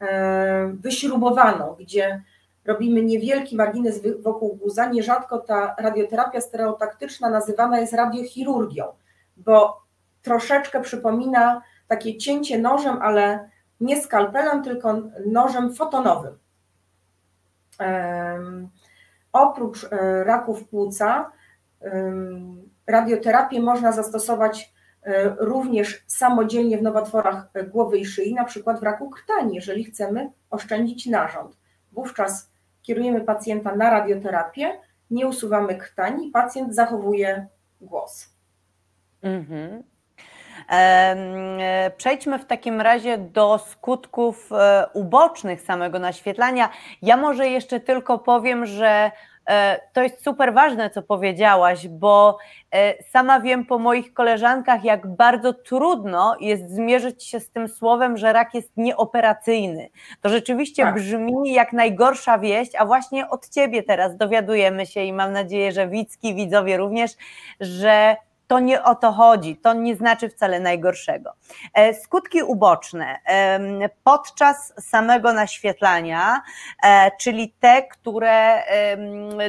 [0.00, 2.22] e, wyśrubowaną, gdzie
[2.64, 4.86] robimy niewielki margines wokół guza.
[4.86, 8.84] Nierzadko ta radioterapia stereotaktyczna nazywana jest radiochirurgią,
[9.36, 9.82] bo
[10.22, 13.50] troszeczkę przypomina takie cięcie nożem, ale
[13.80, 16.38] nie skalpelem, tylko nożem fotonowym.
[19.32, 21.30] Oprócz e, raków płuca,
[22.86, 29.10] Radioterapię można zastosować e, również samodzielnie w nowotworach głowy i szyi, na przykład w raku
[29.10, 31.56] krtani, jeżeli chcemy oszczędzić narząd.
[31.92, 32.50] Wówczas
[32.84, 37.46] kierujemy pacjenta na radioterapię, nie usuwamy krtani, pacjent zachowuje
[37.80, 38.34] głos.
[39.22, 39.82] Mhm.
[40.70, 46.68] E, przejdźmy w takim razie do skutków e, ubocznych samego naświetlania.
[47.02, 49.10] Ja może jeszcze tylko powiem, że
[49.92, 52.38] to jest super ważne, co powiedziałaś, bo
[52.74, 58.16] e, sama wiem po moich koleżankach, jak bardzo trudno jest zmierzyć się z tym słowem,
[58.16, 59.88] że rak jest nieoperacyjny.
[60.20, 60.94] To rzeczywiście tak.
[60.94, 65.88] brzmi jak najgorsza wieść, a właśnie od ciebie teraz dowiadujemy się i mam nadzieję, że
[65.88, 67.12] widzki, widzowie również,
[67.60, 71.32] że to nie o to chodzi, to nie znaczy wcale najgorszego.
[71.74, 73.18] E, skutki uboczne
[74.04, 76.42] podczas samego naświetlania,
[76.84, 78.62] e, czyli te, które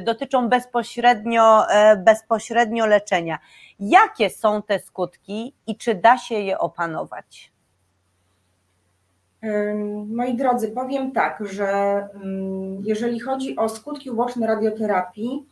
[0.01, 3.39] dotyczą bezpośrednio, e, bezpośrednio leczenia.
[3.79, 7.51] Jakie są te skutki i czy da się je opanować?
[10.07, 11.69] Moi drodzy, powiem tak, że
[12.83, 15.45] jeżeli chodzi o skutki uboczne radioterapii,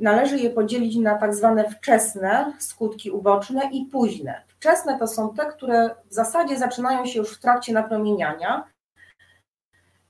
[0.00, 4.42] należy je podzielić na tak zwane wczesne skutki uboczne i późne.
[4.48, 8.64] Wczesne to są te, które w zasadzie zaczynają się już w trakcie napromieniania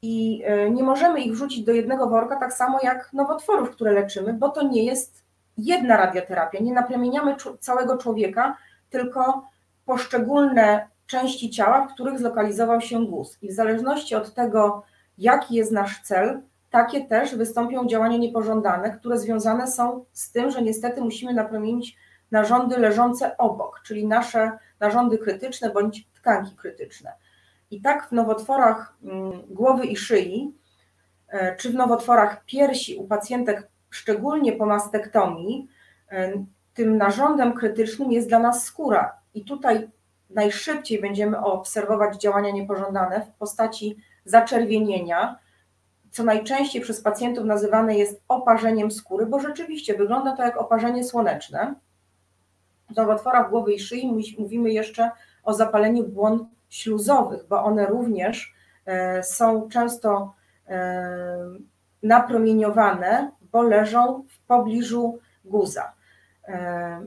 [0.03, 4.33] i e, nie możemy ich wrzucić do jednego worka, tak samo jak nowotworów, które leczymy,
[4.33, 5.25] bo to nie jest
[5.59, 6.59] jedna radioterapia.
[6.63, 8.57] Nie napromieniamy całego człowieka,
[8.91, 9.45] tylko
[9.85, 13.39] poszczególne części ciała, w których zlokalizował się guz.
[13.43, 14.83] I w zależności od tego,
[15.19, 20.63] jaki jest nasz cel, takie też wystąpią działania niepożądane, które związane są z tym, że
[20.63, 21.97] niestety musimy napromienić
[22.31, 27.13] narządy leżące obok, czyli nasze narządy krytyczne bądź tkanki krytyczne.
[27.71, 30.55] I tak w nowotworach mm, głowy i szyi,
[31.29, 35.69] e, czy w nowotworach piersi u pacjentek, szczególnie po mastektomii,
[36.11, 36.33] e,
[36.75, 39.13] tym narządem krytycznym jest dla nas skóra.
[39.35, 39.89] I tutaj
[40.31, 45.39] najszybciej będziemy obserwować działania niepożądane w postaci zaczerwienienia,
[46.11, 51.75] co najczęściej przez pacjentów nazywane jest oparzeniem skóry, bo rzeczywiście wygląda to jak oparzenie słoneczne.
[52.91, 55.11] W nowotworach głowy i szyi mówimy jeszcze
[55.43, 58.55] o zapaleniu błon śluzowych, bo one również
[58.87, 60.35] e, są często
[60.69, 61.39] e,
[62.03, 65.93] napromieniowane, bo leżą w pobliżu guza.
[66.49, 67.07] E,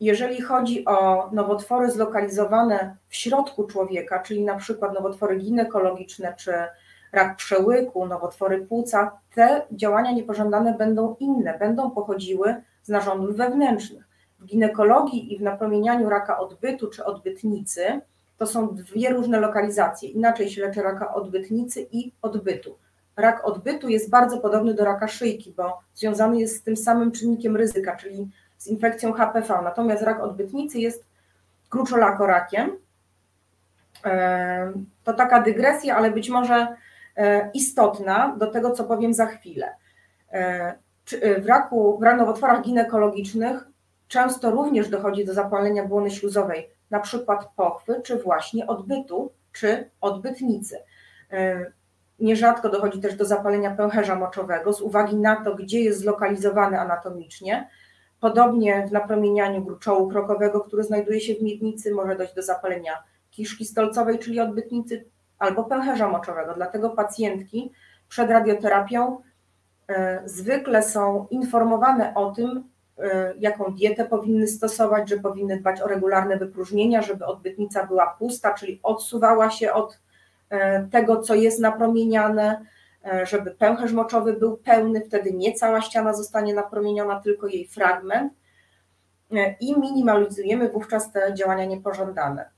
[0.00, 6.52] jeżeli chodzi o nowotwory zlokalizowane w środku człowieka, czyli na przykład nowotwory ginekologiczne czy
[7.12, 14.08] rak przełyku, nowotwory płuca, te działania niepożądane będą inne, będą pochodziły z narządów wewnętrznych.
[14.40, 18.00] W ginekologii i w napromienianiu raka odbytu czy odbytnicy
[18.38, 20.08] to są dwie różne lokalizacje.
[20.08, 22.78] Inaczej się leczy raka odbytnicy i odbytu.
[23.16, 27.56] Rak odbytu jest bardzo podobny do raka szyjki, bo związany jest z tym samym czynnikiem
[27.56, 29.60] ryzyka, czyli z infekcją HPV.
[29.64, 31.04] Natomiast rak odbytnicy jest
[31.68, 32.76] kruczolakorakiem.
[35.04, 36.76] To taka dygresja, ale być może E,
[37.54, 39.76] istotna do tego, co powiem za chwilę.
[40.32, 40.74] E,
[41.20, 43.68] e, w raku, w nowotworach ginekologicznych
[44.08, 50.78] często również dochodzi do zapalenia błony śluzowej, na przykład pochwy, czy właśnie odbytu, czy odbytnicy.
[52.18, 57.68] Nierzadko dochodzi też do zapalenia pęcherza moczowego z uwagi na to, gdzie jest zlokalizowany anatomicznie.
[58.20, 63.64] Podobnie w napromienianiu gruczołu krokowego, który znajduje się w miednicy, może dojść do zapalenia kiszki
[63.64, 65.04] stolcowej, czyli odbytnicy,
[65.42, 66.54] albo pęcherza moczowego.
[66.54, 67.72] Dlatego pacjentki
[68.08, 69.18] przed radioterapią
[69.88, 72.64] e, zwykle są informowane o tym,
[72.98, 78.54] e, jaką dietę powinny stosować, że powinny dbać o regularne wypróżnienia, żeby odbytnica była pusta,
[78.54, 79.98] czyli odsuwała się od
[80.50, 82.64] e, tego, co jest napromieniane,
[83.22, 88.32] żeby pęcherz moczowy był pełny, wtedy nie cała ściana zostanie napromieniona, tylko jej fragment
[89.60, 92.50] i minimalizujemy wówczas te działania niepożądane.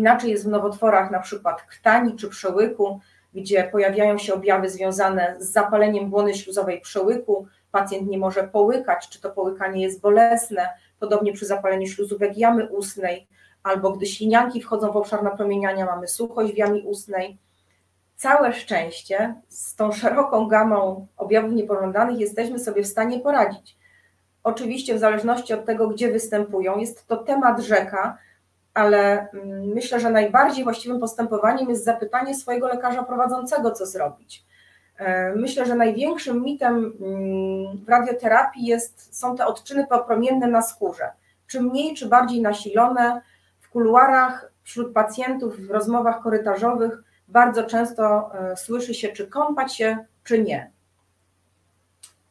[0.00, 3.00] Inaczej jest w nowotworach na przykład krtani czy przełyku,
[3.34, 9.20] gdzie pojawiają się objawy związane z zapaleniem błony śluzowej przełyku, pacjent nie może połykać, czy
[9.20, 10.68] to połykanie jest bolesne,
[11.00, 13.26] podobnie przy zapaleniu śluzówek jamy ustnej,
[13.62, 17.38] albo gdy ślinianki wchodzą w obszar napromieniania, mamy suchość w jamie ustnej.
[18.16, 23.76] Całe szczęście z tą szeroką gamą objawów niepożądanych jesteśmy sobie w stanie poradzić.
[24.44, 28.18] Oczywiście w zależności od tego, gdzie występują, jest to temat rzeka,
[28.80, 34.44] ale mm, myślę, że najbardziej właściwym postępowaniem jest zapytanie swojego lekarza prowadzącego, co zrobić.
[34.98, 41.10] E, myślę, że największym mitem mm, w radioterapii jest, są te odczyny popromienne na skórze.
[41.46, 43.20] Czy mniej, czy bardziej nasilone,
[43.60, 49.98] w kuluarach, wśród pacjentów, w rozmowach korytarzowych bardzo często e, słyszy się, czy kąpać się,
[50.24, 50.70] czy nie.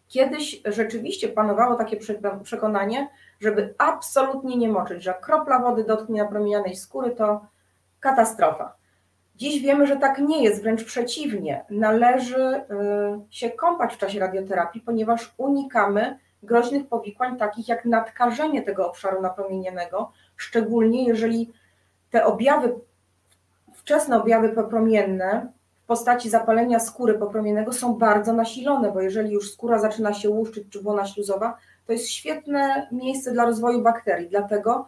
[0.07, 1.97] Kiedyś rzeczywiście panowało takie
[2.43, 3.07] przekonanie,
[3.39, 7.45] żeby absolutnie nie moczyć, że kropla wody dotknie napromienianej skóry to
[7.99, 8.79] katastrofa.
[9.35, 11.65] Dziś wiemy, że tak nie jest, wręcz przeciwnie.
[11.69, 12.63] Należy y,
[13.29, 20.11] się kąpać w czasie radioterapii, ponieważ unikamy groźnych powikłań, takich jak nadkażenie tego obszaru napromienionego,
[20.35, 21.53] szczególnie jeżeli
[22.11, 22.75] te objawy,
[23.73, 25.51] wczesne objawy popromienne
[25.83, 30.67] w postaci zapalenia skóry popromiennego są bardzo nasilone, bo jeżeli już skóra zaczyna się łuszczyć
[30.69, 31.57] czy błona śluzowa,
[31.89, 34.87] to jest świetne miejsce dla rozwoju bakterii, dlatego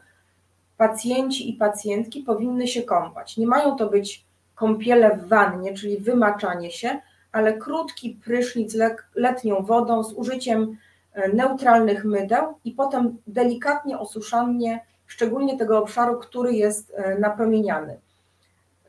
[0.78, 3.38] pacjenci i pacjentki powinny się kąpać.
[3.38, 4.26] Nie mają to być
[4.56, 7.00] kąpiele w wannie, czyli wymaczanie się,
[7.32, 8.78] ale krótki prysznic
[9.16, 10.78] letnią wodą z użyciem
[11.14, 18.00] e, neutralnych mydeł i potem delikatnie osuszanie, szczególnie tego obszaru, który jest e, napromieniany.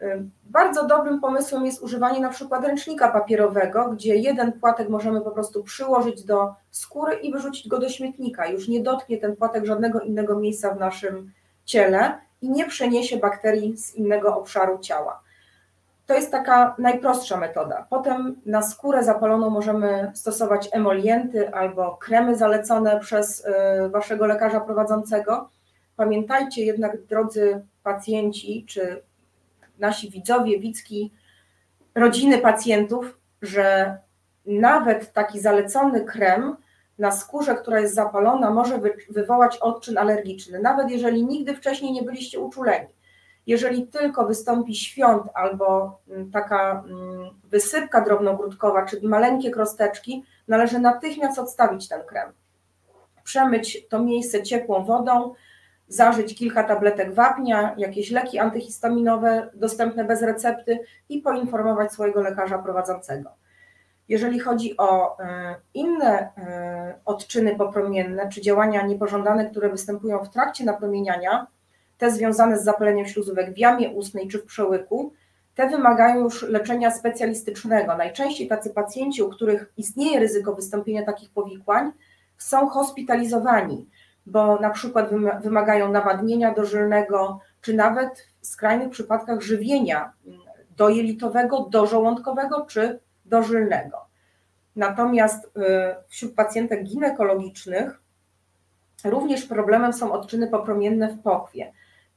[0.02, 5.30] E, bardzo dobrym pomysłem jest używanie na przykład ręcznika papierowego, gdzie jeden płatek możemy po
[5.30, 8.46] prostu przyłożyć do skóry i wyrzucić go do śmietnika.
[8.46, 11.32] Już nie dotknie ten płatek żadnego innego miejsca w naszym
[11.64, 15.20] ciele i nie przeniesie bakterii z innego obszaru ciała.
[16.06, 17.86] To jest taka najprostsza metoda.
[17.90, 23.44] Potem na skórę zapaloną możemy stosować emolienty albo kremy zalecone przez
[23.86, 25.48] y, waszego lekarza prowadzącego.
[25.96, 29.02] Pamiętajcie jednak, drodzy pacjenci, czy
[29.82, 31.12] nasi widzowie, widzki,
[31.94, 33.96] rodziny pacjentów, że
[34.46, 36.56] nawet taki zalecony krem
[36.98, 38.80] na skórze, która jest zapalona, może
[39.10, 42.88] wywołać odczyn alergiczny, nawet jeżeli nigdy wcześniej nie byliście uczuleni.
[43.46, 51.38] Jeżeli tylko wystąpi świąt albo mm, taka mm, wysypka drobnogródkowa, czy maleńkie krosteczki, należy natychmiast
[51.38, 52.32] odstawić ten krem.
[53.24, 55.34] Przemyć to miejsce ciepłą wodą,
[55.92, 60.78] zażyć kilka tabletek wapnia, jakieś leki antyhistaminowe dostępne bez recepty
[61.08, 63.30] i poinformować swojego lekarza prowadzącego.
[64.08, 70.64] Jeżeli chodzi o e, inne e, odczyny popromienne czy działania niepożądane, które występują w trakcie
[70.64, 71.46] napromieniania,
[71.98, 75.12] te związane z zapaleniem śluzówek w jamie ustnej czy w przełyku,
[75.54, 77.96] te wymagają już leczenia specjalistycznego.
[77.96, 81.92] Najczęściej tacy pacjenci, u których istnieje ryzyko wystąpienia takich powikłań,
[82.38, 83.88] są hospitalizowani,
[84.26, 85.10] bo na przykład
[85.42, 90.12] wymagają nawadnienia dożylnego, czy nawet w skrajnych przypadkach żywienia
[90.76, 93.98] dojelitowego, dożołądkowego czy dożylnego.
[94.76, 95.50] Natomiast y,
[96.08, 98.00] wśród pacjentek ginekologicznych
[99.04, 101.72] również problemem są odczyny popromienne w pochwie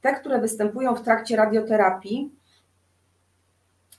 [0.06, 2.30] te, które występują w trakcie radioterapii,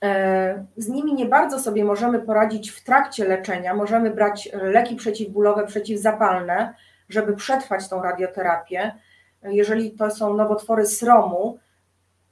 [0.03, 3.74] e, z nimi nie bardzo sobie możemy poradzić w trakcie leczenia.
[3.74, 6.74] Możemy brać leki przeciwbólowe, przeciwzapalne,
[7.10, 8.95] żeby przetrwać tą radioterapię.
[9.43, 11.60] Jeżeli to są nowotwory sromu,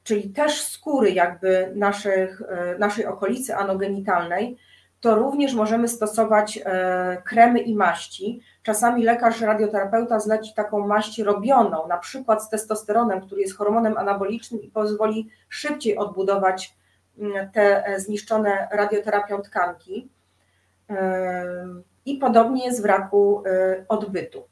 [0.05, 4.57] czyli też skóry jakby naszych, e, naszej okolicy anogenitalnej,
[4.99, 8.41] to również możemy stosować e, kremy i maści.
[8.63, 14.61] Czasami lekarz radioterapeuta zleci taką maść robioną, na przykład z testosteronem, który jest hormonem anabolicznym
[14.61, 16.75] i pozwoli szybciej odbudować
[17.53, 20.09] te e, zniszczone radioterapią tkanki.
[22.05, 23.43] I podobnie jest w raku
[23.89, 24.43] odbytu.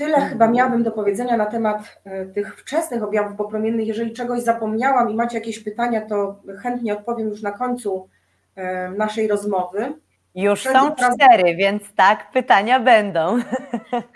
[0.00, 2.02] Tyle chyba miałabym do powiedzenia na temat
[2.34, 3.86] tych wczesnych objawów popromiennych.
[3.86, 8.08] Jeżeli czegoś zapomniałam i macie jakieś pytania, to chętnie odpowiem już na końcu
[8.60, 9.92] E, naszej rozmowy.
[10.34, 13.38] Już są cztery, więc tak, pytania będą.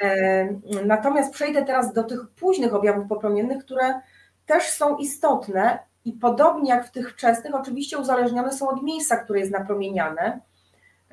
[0.01, 0.49] E,
[0.85, 4.01] natomiast przejdę teraz do tych późnych objawów popromiennych, które
[4.47, 9.41] też są istotne i podobnie jak w tych wczesnych, oczywiście uzależnione są od miejsca, które
[9.41, 10.41] jest napromieniane.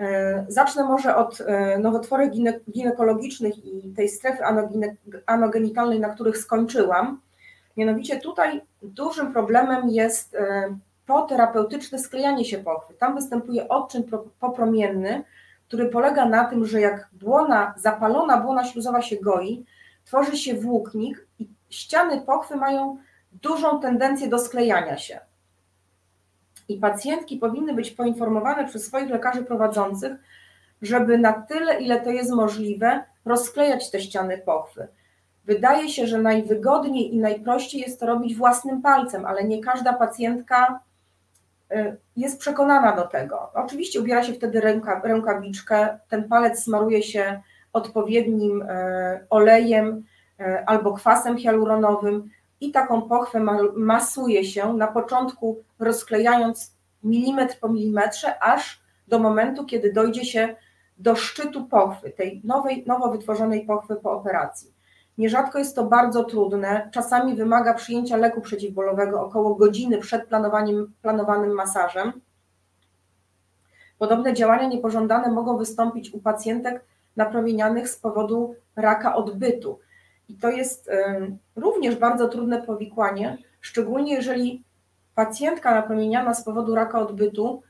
[0.01, 1.37] E, zacznę może od
[1.79, 2.29] nowotworów
[2.71, 4.43] ginekologicznych i tej strefy
[5.25, 7.21] anogenitalnej, na których skończyłam.
[7.77, 10.37] Mianowicie tutaj dużym problemem jest
[11.05, 12.93] poterapeutyczne sklejanie się pochwy.
[12.93, 14.03] Tam występuje odczyn
[14.39, 15.23] popromienny,
[15.67, 19.65] który polega na tym, że jak błona, zapalona błona śluzowa się goi,
[20.05, 22.97] tworzy się włóknik i ściany pochwy mają
[23.31, 25.19] dużą tendencję do sklejania się.
[26.71, 30.11] I pacjentki powinny być poinformowane przez swoich lekarzy prowadzących,
[30.81, 34.87] żeby na tyle, ile to jest możliwe, rozklejać te ściany pochwy.
[35.45, 40.79] Wydaje się, że najwygodniej i najprościej jest to robić własnym palcem, ale nie każda pacjentka
[41.71, 43.49] y, jest przekonana do tego.
[43.53, 47.41] Oczywiście ubiera się wtedy ręka, rękawiczkę, ten palec smaruje się
[47.73, 48.65] odpowiednim y,
[49.29, 50.03] olejem
[50.39, 52.29] y, albo kwasem hialuronowym
[52.61, 53.45] i taką pochwę
[53.75, 60.55] masuje się na początku rozklejając milimetr po milimetrze, aż do momentu, kiedy dojdzie się
[60.97, 64.73] do szczytu pochwy, tej nowej, nowo wytworzonej pochwy po operacji.
[65.17, 70.27] Nierzadko jest to bardzo trudne, czasami wymaga przyjęcia leku przeciwbólowego około godziny przed
[71.01, 72.11] planowanym masażem.
[73.97, 76.85] Podobne działania niepożądane mogą wystąpić u pacjentek
[77.15, 79.79] napromienianych z powodu raka odbytu.
[80.31, 80.89] I to jest
[81.55, 84.63] również bardzo trudne powikłanie, szczególnie jeżeli
[85.15, 87.61] pacjentka napromieniana z powodu raka odbytu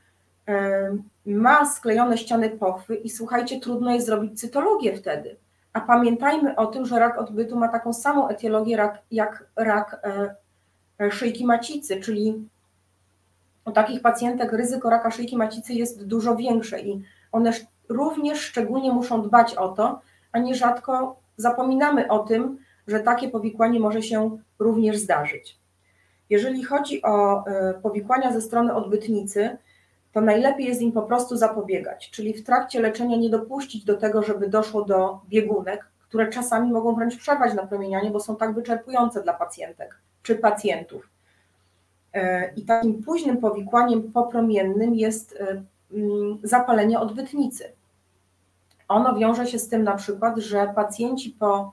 [1.26, 5.38] ma sklejone ściany pochwy i słuchajcie, trudno jest zrobić cytologię wtedy.
[5.74, 10.36] A pamiętajmy o tym, że rak odbytu ma taką samą etiologię jak rak e,
[11.00, 12.50] e, szyjki macicy, czyli
[13.66, 17.52] u takich pacjentek ryzyko raka szyjki macicy jest dużo większe i one
[17.90, 20.02] również szczególnie muszą dbać o to,
[20.32, 22.58] a nierzadko zapominamy o tym,
[22.88, 25.58] że takie powikłanie może się również zdarzyć.
[26.30, 29.58] Jeżeli chodzi o e, powikłania ze strony odbytnicy,
[30.14, 34.24] to najlepiej jest im po prostu zapobiegać, czyli w trakcie leczenia nie dopuścić do tego,
[34.24, 39.34] żeby doszło do biegunek, które czasami mogą wręcz przerwać napromienianie, bo są tak wyczerpujące dla
[39.34, 41.10] pacjentek czy pacjentów.
[42.14, 45.64] E, I takim późnym powikłaniem popromiennym jest e,
[45.94, 47.64] mm, zapalenie odbytnicy.
[48.92, 51.72] Ono wiąże się z tym na przykład, że pacjenci po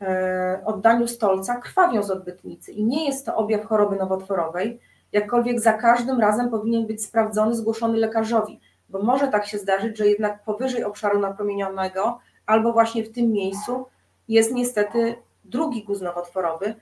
[0.00, 4.80] e, oddaniu stolca krwawią z odbytnicy i nie jest to objaw choroby nowotworowej,
[5.12, 10.06] jakkolwiek za każdym razem powinien być sprawdzony, zgłoszony lekarzowi, bo może tak się zdarzyć, że
[10.06, 13.86] jednak powyżej obszaru napromienionego albo właśnie w tym miejscu
[14.28, 16.74] jest niestety drugi guz nowotworowy,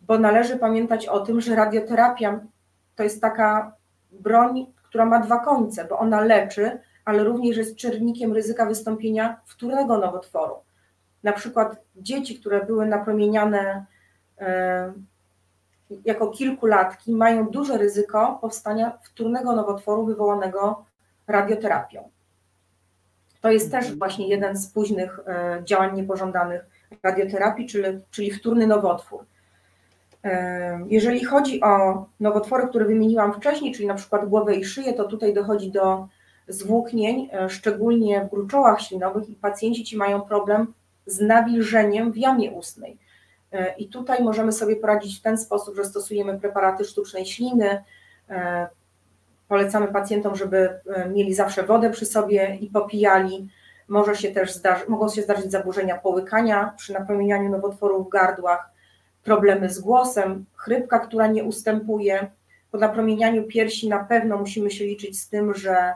[0.00, 2.40] bo należy pamiętać o tym, że radioterapia
[2.96, 3.72] to jest taka
[4.12, 9.98] broń, która ma dwa końce, bo ona leczy, ale również jest czynnikiem ryzyka wystąpienia wtórnego
[9.98, 10.54] nowotworu.
[11.22, 13.86] Na przykład dzieci, które były napromieniane
[14.38, 14.92] e,
[16.04, 20.84] jako kilkulatki mają duże ryzyko powstania wtórnego nowotworu wywołanego
[21.26, 22.10] radioterapią.
[23.40, 23.98] To jest też mhm.
[23.98, 26.66] właśnie jeden z późnych e, działań niepożądanych
[27.02, 29.24] radioterapii, czyli, czyli wtórny nowotwór.
[30.24, 35.04] E, jeżeli chodzi o nowotwory, które wymieniłam wcześniej, czyli na przykład głowę i szyję, to
[35.04, 36.08] tutaj dochodzi do
[36.48, 40.74] zwłóknień, e, szczególnie w gruczołach ślinowych i pacjenci ci mają problem
[41.06, 42.98] z nawilżeniem w jamie ustnej.
[43.52, 47.84] E, I tutaj możemy sobie poradzić w ten sposób, że stosujemy preparaty sztucznej śliny.
[48.30, 48.68] E,
[49.48, 50.80] polecamy pacjentom, żeby
[51.14, 53.48] mieli zawsze wodę przy sobie i popijali.
[53.88, 58.70] Może się też zdarzy, mogą się zdarzyć zaburzenia połykania przy napełnianiu nowotworów w gardłach,
[59.24, 62.30] problemy z głosem, chrypka, która nie ustępuje.
[62.70, 65.94] Po napromienianiu piersi na pewno musimy się liczyć z tym, że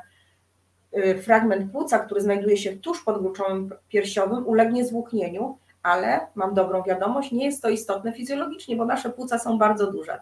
[1.22, 7.32] fragment płuca, który znajduje się tuż pod gruczołem piersiowym, ulegnie zwłóknieniu, ale mam dobrą wiadomość,
[7.32, 10.20] nie jest to istotne fizjologicznie, bo nasze płuca są bardzo duże.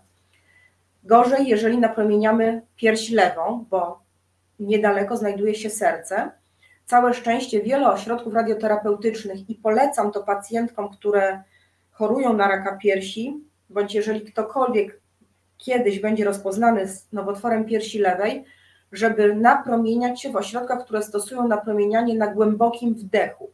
[1.05, 4.01] Gorzej, jeżeli napromieniamy pierś lewą, bo
[4.61, 6.31] niedaleko znajduje się serce.
[6.87, 11.43] Całe szczęście wiele ośrodków radioterapeutycznych i polecam to pacjentkom, które
[11.91, 13.41] chorują na raka piersi,
[13.71, 15.01] bądź jeżeli ktokolwiek
[15.59, 18.45] kiedyś będzie rozpoznany z nowotworem piersi lewej,
[18.93, 23.51] żeby napromieniać się w ośrodkach, które stosują napromienianie na głębokim wdechu.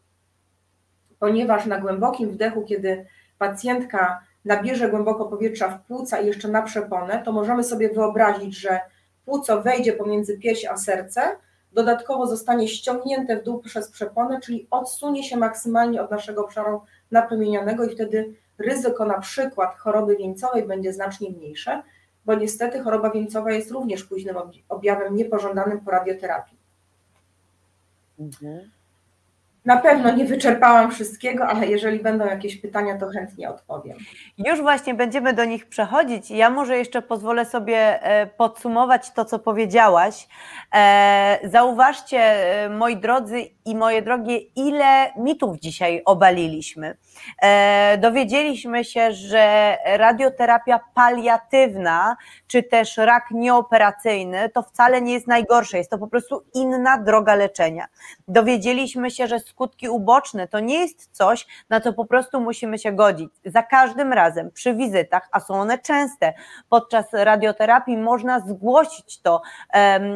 [1.19, 3.07] Ponieważ na głębokim wdechu, kiedy
[3.39, 8.81] pacjentka nabierze głęboko powietrza w płuca i jeszcze na przeponę, to możemy sobie wyobrazić, że
[9.25, 11.37] płuco wejdzie pomiędzy pierś a serce,
[11.73, 17.85] dodatkowo zostanie ściągnięte w dół przez przeponę, czyli odsunie się maksymalnie od naszego obszaru napromienionego
[17.85, 21.83] i wtedy ryzyko na przykład choroby wieńcowej będzie znacznie mniejsze,
[22.27, 24.37] bo niestety choroba wieńcowa jest również późnym
[24.69, 26.59] objawem niepożądanym po radioterapii.
[28.19, 28.71] Mhm.
[29.65, 33.97] Na pewno nie wyczerpałam wszystkiego, ale jeżeli będą jakieś pytania, to chętnie odpowiem.
[34.39, 36.31] Już właśnie będziemy do nich przechodzić.
[36.31, 40.29] Ja może jeszcze pozwolę sobie e, podsumować to, co powiedziałaś.
[40.75, 46.97] E, zauważcie, e, moi drodzy i moje drogie, ile mitów dzisiaj obaliliśmy.
[47.43, 55.79] E, dowiedzieliśmy się, że radioterapia paliatywna, czy też rak nieoperacyjny, to wcale nie jest najgorsze,
[55.79, 57.87] jest to po prostu inna droga leczenia.
[58.29, 62.93] Dowiedzieliśmy się, że skutki uboczne to nie jest coś, na co po prostu musimy się
[62.93, 63.31] godzić.
[63.45, 66.33] Za każdym razem przy wizytach, a są one częste,
[66.69, 69.43] podczas radioterapii można zgłosić to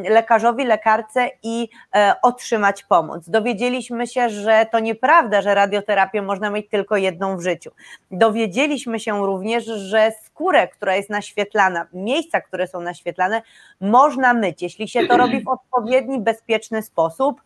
[0.09, 3.29] lekarzowi, lekarce i e, otrzymać pomoc.
[3.29, 7.71] Dowiedzieliśmy się, że to nieprawda, że radioterapię można mieć tylko jedną w życiu.
[8.11, 13.41] Dowiedzieliśmy się również, że skórę, która jest naświetlana, miejsca, które są naświetlane,
[13.81, 14.61] można myć.
[14.61, 17.41] Jeśli się to robi w odpowiedni, bezpieczny sposób,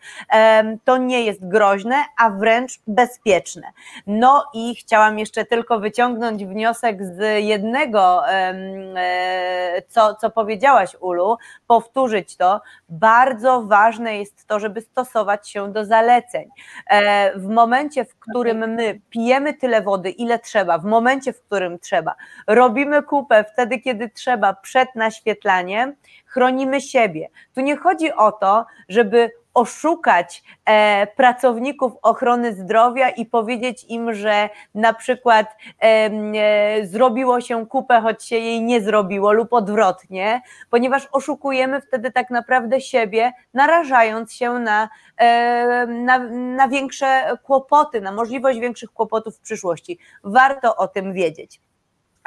[0.83, 3.67] to nie jest groźne, a wręcz bezpieczne.
[4.07, 11.37] No i chciałam jeszcze tylko wyciągnąć wniosek z jednego, e, co, co powiedziałaś, Ulu,
[11.67, 12.61] powtórzyć to.
[12.89, 16.49] Bardzo ważne jest to, żeby stosować się do zaleceń.
[16.87, 21.79] E, w momencie, w którym my pijemy tyle wody, ile trzeba, w momencie, w którym
[21.79, 22.15] trzeba,
[22.47, 27.29] robimy kupę wtedy, kiedy trzeba, przed naświetlaniem, chronimy siebie.
[27.55, 34.49] Tu nie chodzi o to, żeby oszukać e, pracowników ochrony zdrowia i powiedzieć im, że
[34.75, 35.47] na przykład
[35.81, 42.11] e, e, zrobiło się kupę, choć się jej nie zrobiło, lub odwrotnie, ponieważ oszukujemy wtedy
[42.11, 49.37] tak naprawdę siebie, narażając się na, e, na, na większe kłopoty, na możliwość większych kłopotów
[49.37, 49.99] w przyszłości.
[50.23, 51.61] Warto o tym wiedzieć.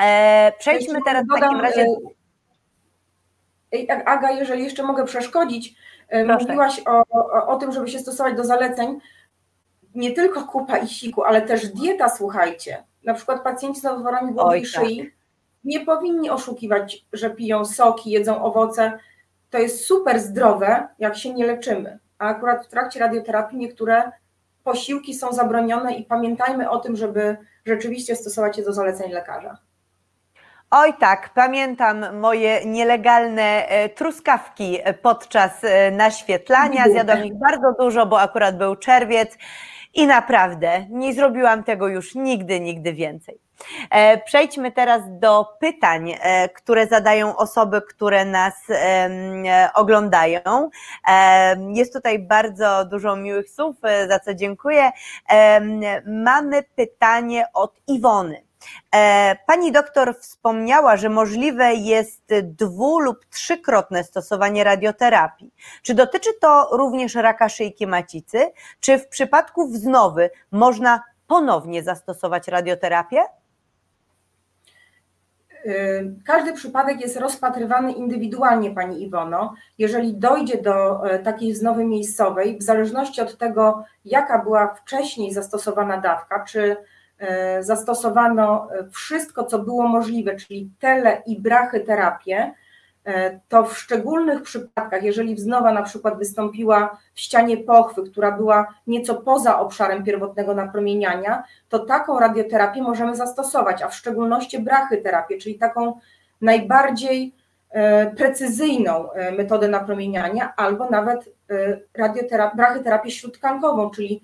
[0.03, 1.87] E, przejdźmy teraz w takim razie.
[3.75, 5.75] E, Aga, jeżeli jeszcze mogę przeszkodzić,
[6.09, 6.45] E, Proszę.
[6.45, 8.99] Mówiłaś o, o, o tym, żeby się stosować do zaleceń.
[9.95, 12.85] Nie tylko kupa i siku, ale też dieta, słuchajcie.
[13.05, 15.07] Na przykład pacjenci z nowotworami głowy i szyi tak.
[15.65, 18.99] nie powinni oszukiwać, że piją soki, jedzą owoce.
[19.51, 21.99] To jest super zdrowe, jak się nie leczymy.
[22.19, 24.13] A akurat w trakcie radioterapii niektóre
[24.65, 27.37] posiłki są zabronione i pamiętajmy o tym, żeby
[27.67, 29.59] rzeczywiście stosować się do zaleceń lekarza.
[30.71, 36.85] Oj tak, pamiętam moje nielegalne e, truskawki podczas e, naświetlania.
[36.91, 39.39] Zjadłam ich bardzo dużo, bo akurat był czerwiec
[39.95, 43.39] i naprawdę nie zrobiłam tego już nigdy, nigdy więcej.
[43.91, 46.15] E, przejdźmy teraz do pytań,
[46.55, 48.55] które zadają osoby, które nas
[49.75, 50.71] oglądają.
[51.69, 53.77] Jest tutaj bardzo dużo miłych słów,
[54.09, 54.91] za co dziękuję.
[56.07, 58.46] Mamy pytanie od Iwony.
[58.95, 65.55] E, pani doktor wspomniała, że możliwe jest dwu lub trzykrotne stosowanie radioterapii.
[65.83, 68.39] Czy dotyczy to również raka szyjki macicy?
[68.81, 73.25] Czy w przypadku wznowy można ponownie zastosować radioterapię?
[75.67, 79.55] E, każdy przypadek jest rozpatrywany indywidualnie, Pani Iwono.
[79.79, 86.01] Jeżeli dojdzie do e, takiej wznowy miejscowej, w zależności od tego, jaka była wcześniej zastosowana
[86.01, 86.77] dawka, czy
[87.61, 92.53] zastosowano e, wszystko, co było możliwe, czyli tele i brachyterapię,
[93.05, 98.75] e, to w szczególnych przypadkach, jeżeli wznowa na przykład wystąpiła w ścianie pochwy, która była
[98.87, 105.55] nieco poza obszarem pierwotnego napromieniania, to taką radioterapię możemy zastosować, a w szczególności brachyterapię, czyli
[105.55, 106.01] taką
[106.41, 107.35] najbardziej
[108.17, 111.29] precyzyjną metodę napromieniania, albo nawet
[111.95, 114.23] radioterapię, brachyterapię śródkankową, czyli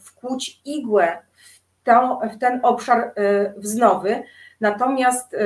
[0.00, 1.18] wkłuć igłę
[1.84, 4.22] tą, w ten obszar y, wznowy.
[4.60, 5.36] Natomiast,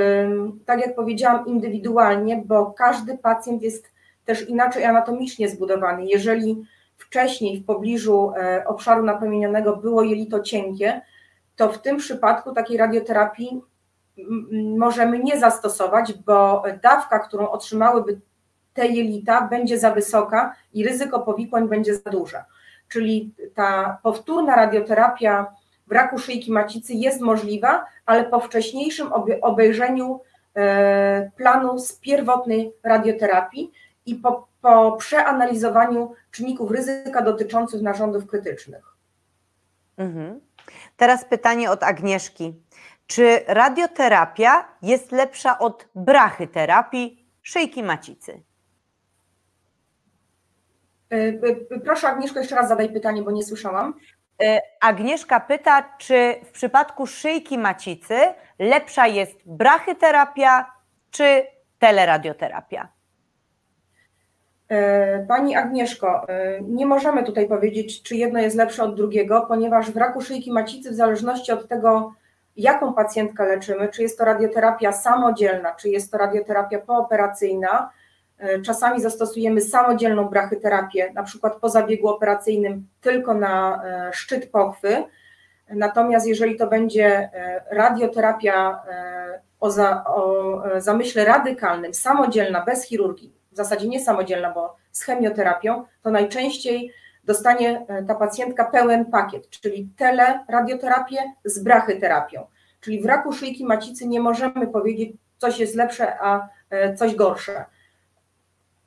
[0.66, 3.92] tak jak powiedziałam, indywidualnie, bo każdy pacjent jest
[4.24, 6.06] też inaczej anatomicznie zbudowany.
[6.06, 6.64] Jeżeli
[6.96, 11.00] wcześniej w pobliżu e, obszaru napromienionego było jelito cienkie,
[11.56, 13.62] to w tym przypadku takiej radioterapii
[14.76, 18.20] możemy nie zastosować, bo dawka, którą otrzymałyby
[18.74, 22.44] te jelita, będzie za wysoka i ryzyko powikłań będzie za duże.
[22.88, 25.46] Czyli ta powtórna radioterapia
[25.86, 29.08] w raku szyjki macicy jest możliwa, ale po wcześniejszym
[29.42, 30.20] obejrzeniu
[30.54, 33.72] e, planu z pierwotnej radioterapii
[34.06, 38.96] i po, po przeanalizowaniu czynników ryzyka dotyczących narządów krytycznych.
[39.96, 40.40] Mhm.
[40.96, 42.54] Teraz pytanie od Agnieszki.
[43.06, 48.42] Czy radioterapia jest lepsza od brachyterapii szyjki macicy?
[51.12, 53.94] E, e, proszę Agnieszko, jeszcze raz zadaj pytanie, bo nie słyszałam.
[54.42, 58.14] E, Agnieszka pyta, czy w przypadku szyjki macicy
[58.58, 60.72] lepsza jest brachyterapia
[61.10, 61.46] czy
[61.78, 62.88] teleradioterapia?
[64.68, 69.90] E, pani Agnieszko, e, nie możemy tutaj powiedzieć, czy jedno jest lepsze od drugiego, ponieważ
[69.90, 72.14] w raku szyjki macicy, w zależności od tego,
[72.56, 77.90] jaką pacjentkę leczymy, czy jest to radioterapia samodzielna, czy jest to radioterapia pooperacyjna,
[78.64, 85.04] czasami zastosujemy samodzielną brachyterapię, na przykład po zabiegu operacyjnym tylko na e, szczyt pochwy,
[85.68, 87.30] Natomiast jeżeli to będzie
[87.70, 88.82] radioterapia
[89.60, 95.84] o, za, o zamyśle radykalnym, samodzielna, bez chirurgii, w zasadzie nie samodzielna, bo z chemioterapią,
[96.02, 96.92] to najczęściej
[97.24, 102.46] dostanie ta pacjentka pełen pakiet, czyli teleradioterapię z brachyterapią.
[102.80, 106.48] Czyli w raku szyjki macicy nie możemy powiedzieć, coś jest lepsze, a
[106.96, 107.64] coś gorsze.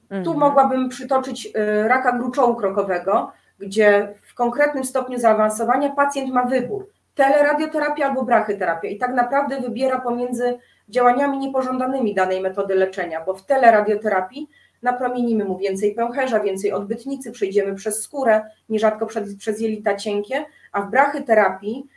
[0.09, 0.23] Mhm.
[0.23, 6.87] Tu mogłabym przytoczyć y, raka gruczołu krokowego, gdzie w konkretnym stopniu zaawansowania pacjent ma wybór
[7.19, 10.57] teleradioterapia albo brachyterapia i tak naprawdę wybiera pomiędzy
[10.89, 14.49] działaniami niepożądanymi danej metody leczenia, bo w teleradioterapii
[14.81, 20.81] napromienimy mu więcej pęcherza, więcej odbytnicy, przejdziemy przez skórę, nierzadko przez, przez jelita cienkie, a
[20.81, 21.87] w brachyterapii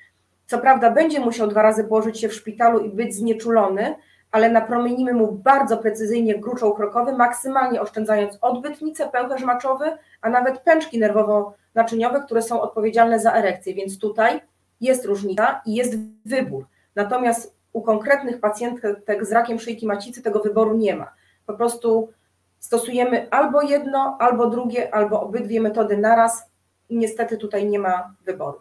[0.46, 3.94] co prawda będzie musiał dwa razy położyć się w szpitalu i być znieczulony,
[4.32, 9.84] ale napromienimy mu bardzo precyzyjnie gruczoł krokowy, maksymalnie oszczędzając odbytnicę, pęcherz maczowy,
[10.20, 14.40] a nawet pęczki nerwowo-naczyniowe, które są odpowiedzialne za erekcję, więc tutaj
[14.80, 16.66] jest różnica i jest wybór.
[16.94, 21.12] Natomiast u konkretnych pacjentek z rakiem szyjki macicy tego wyboru nie ma.
[21.46, 22.12] Po prostu
[22.58, 26.42] stosujemy albo jedno, albo drugie, albo obydwie metody naraz
[26.88, 28.58] i niestety tutaj nie ma wyboru.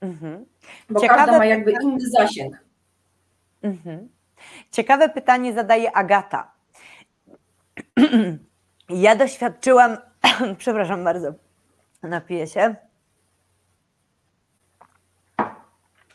[0.00, 0.44] Mhm.
[0.90, 2.56] Bo Ciekawe każda ma jakby inny zasięg.
[3.62, 4.08] Mhm.
[4.70, 6.50] Ciekawe pytanie zadaje Agata.
[8.88, 9.96] Ja doświadczyłam,
[10.58, 11.32] przepraszam bardzo,
[12.02, 12.74] napiję się.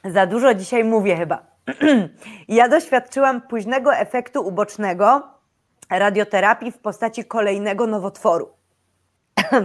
[0.06, 1.46] Za dużo dzisiaj mówię chyba.
[2.48, 5.38] Ja doświadczyłam późnego efektu ubocznego
[5.90, 8.50] radioterapii w postaci kolejnego nowotworu.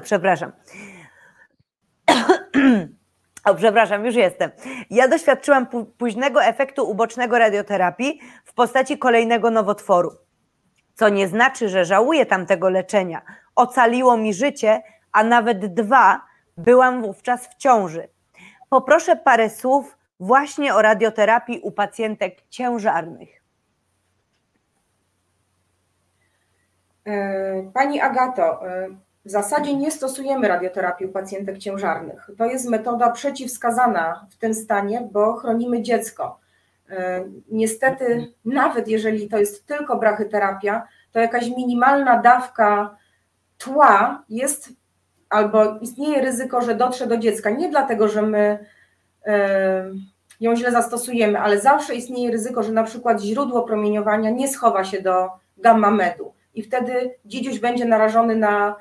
[0.02, 0.52] przepraszam.
[3.44, 4.50] O, przepraszam, już jestem.
[4.90, 5.66] Ja doświadczyłam
[5.98, 10.10] późnego efektu ubocznego radioterapii w postaci kolejnego nowotworu.
[10.94, 13.22] Co nie znaczy, że żałuję tamtego leczenia.
[13.56, 14.82] Ocaliło mi życie,
[15.12, 16.22] a nawet dwa
[16.56, 18.08] byłam wówczas w ciąży.
[18.70, 23.42] Poproszę parę słów właśnie o radioterapii u pacjentek ciężarnych.
[27.04, 28.88] E, pani Agato, e,
[29.24, 32.30] w zasadzie nie stosujemy radioterapii u pacjentek ciężarnych.
[32.38, 36.40] To jest metoda przeciwwskazana w tym stanie, bo chronimy dziecko.
[36.90, 42.96] E, niestety, nawet jeżeli to jest tylko brachyterapia, to jakaś minimalna dawka
[43.58, 44.68] tła jest
[45.30, 47.50] albo istnieje ryzyko, że dotrze do dziecka.
[47.50, 48.66] Nie dlatego, że my
[49.26, 49.90] e,
[50.40, 55.02] ją źle zastosujemy, ale zawsze istnieje ryzyko, że na przykład źródło promieniowania nie schowa się
[55.02, 58.76] do gamma medu i wtedy dzidziuś będzie narażony na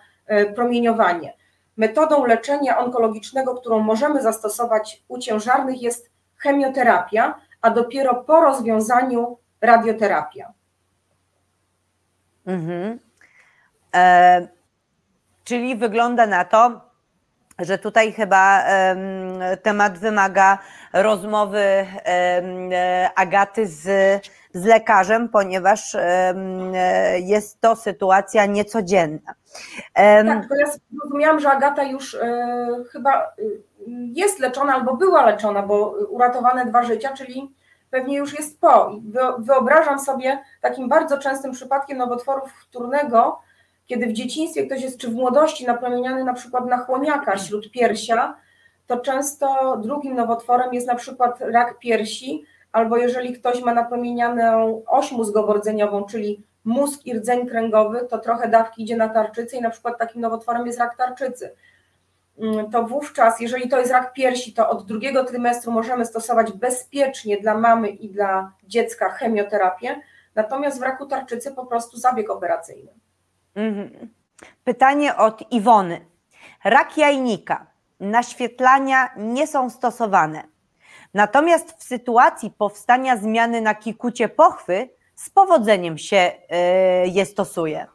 [0.56, 1.34] promieniowanie.
[1.78, 10.54] Metodą leczenia onkologicznego, którą możemy zastosować u ciężarnych jest chemioterapia, a dopiero po rozwiązaniu radioterapia.
[12.46, 13.00] Mhm.
[13.96, 14.48] E,
[15.44, 16.82] czyli wygląda na to,
[17.60, 18.64] że tutaj chyba
[19.64, 20.58] temat wymaga
[20.94, 23.88] rozmowy e, Agaty z,
[24.54, 25.98] z lekarzem, ponieważ
[27.20, 29.34] jest to sytuacja niecodzienna.
[29.94, 33.62] Tak, ja zrozumiałam, że Agata już e, chyba y,
[34.14, 37.56] jest leczona albo była leczona, bo uratowane dwa życia, czyli
[37.90, 38.92] pewnie już jest po.
[39.40, 43.40] Wyobrażam sobie takim bardzo częstym przypadkiem nowotworu wtórnego,
[43.86, 48.36] kiedy w dzieciństwie ktoś jest czy w młodości napromieniany na przykład na chłoniaka śródpiersia,
[48.88, 55.12] to często drugim nowotworem jest na przykład rak piersi, albo jeżeli ktoś ma napromienianą oś
[55.12, 59.98] mózgowo-rdzeniową, czyli mózg i rdzeń kręgowy, to trochę dawki idzie na tarczycę i na przykład
[59.98, 61.56] takim nowotworem jest rak tarczycy.
[62.40, 67.38] Mm, to wówczas, jeżeli to jest rak piersi, to od drugiego trymestru możemy stosować bezpiecznie
[67.38, 70.02] dla mamy i dla dziecka chemioterapię,
[70.36, 72.92] natomiast w raku tarczycy po prostu zabieg operacyjny.
[73.56, 74.10] Mhm.
[74.64, 76.06] Pytanie od Iwony.
[76.64, 77.66] Rak jajnika,
[78.00, 80.44] naświetlania nie są stosowane.
[81.14, 86.32] Natomiast w sytuacji powstania zmiany na kikucie pochwy z powodzeniem się
[87.06, 87.88] y, je stosuje,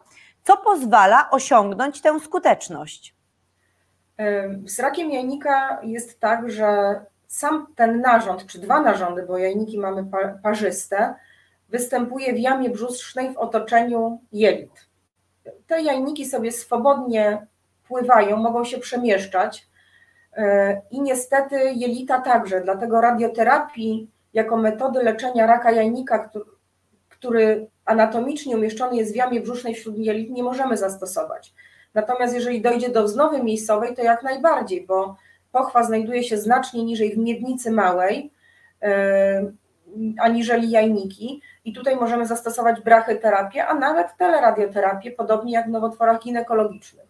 [0.45, 3.17] co pozwala osiągnąć tę skuteczność.
[4.67, 10.07] Z rakiem jajnika jest tak, że sam ten narząd, czy dwa narządy, bo jajniki mamy
[10.43, 11.15] parzyste,
[11.69, 14.89] występuje w jamie brzusznej w otoczeniu jelit.
[15.67, 17.47] Te jajniki sobie swobodnie
[17.89, 19.66] pływają, mogą się przemieszczać e,
[20.91, 26.31] i niestety jelita także, dlatego radioterapii jako metody leczenia raka jajnika,
[27.09, 31.55] który anatomicznie umieszczony jest w jamie brzusznej wśród jelit, nie możemy zastosować.
[31.95, 35.17] Natomiast jeżeli dojdzie do wznowy miejscowej, to jak najbardziej, bo
[35.53, 38.31] pochwa znajduje się znacznie niżej w miednicy małej,
[38.83, 38.89] yy,
[40.19, 47.06] aniżeli jajniki i tutaj możemy zastosować brachyterapię, a nawet teleradioterapię, podobnie jak w nowotworach ginekologicznych.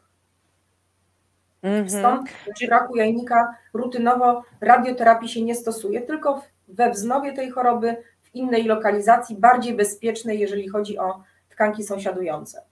[1.63, 1.91] Mhm.
[1.91, 8.35] Stąd w braku jajnika rutynowo radioterapii się nie stosuje, tylko we wznowie tej choroby, w
[8.35, 12.63] innej lokalizacji, bardziej bezpiecznej, jeżeli chodzi o tkanki sąsiadujące.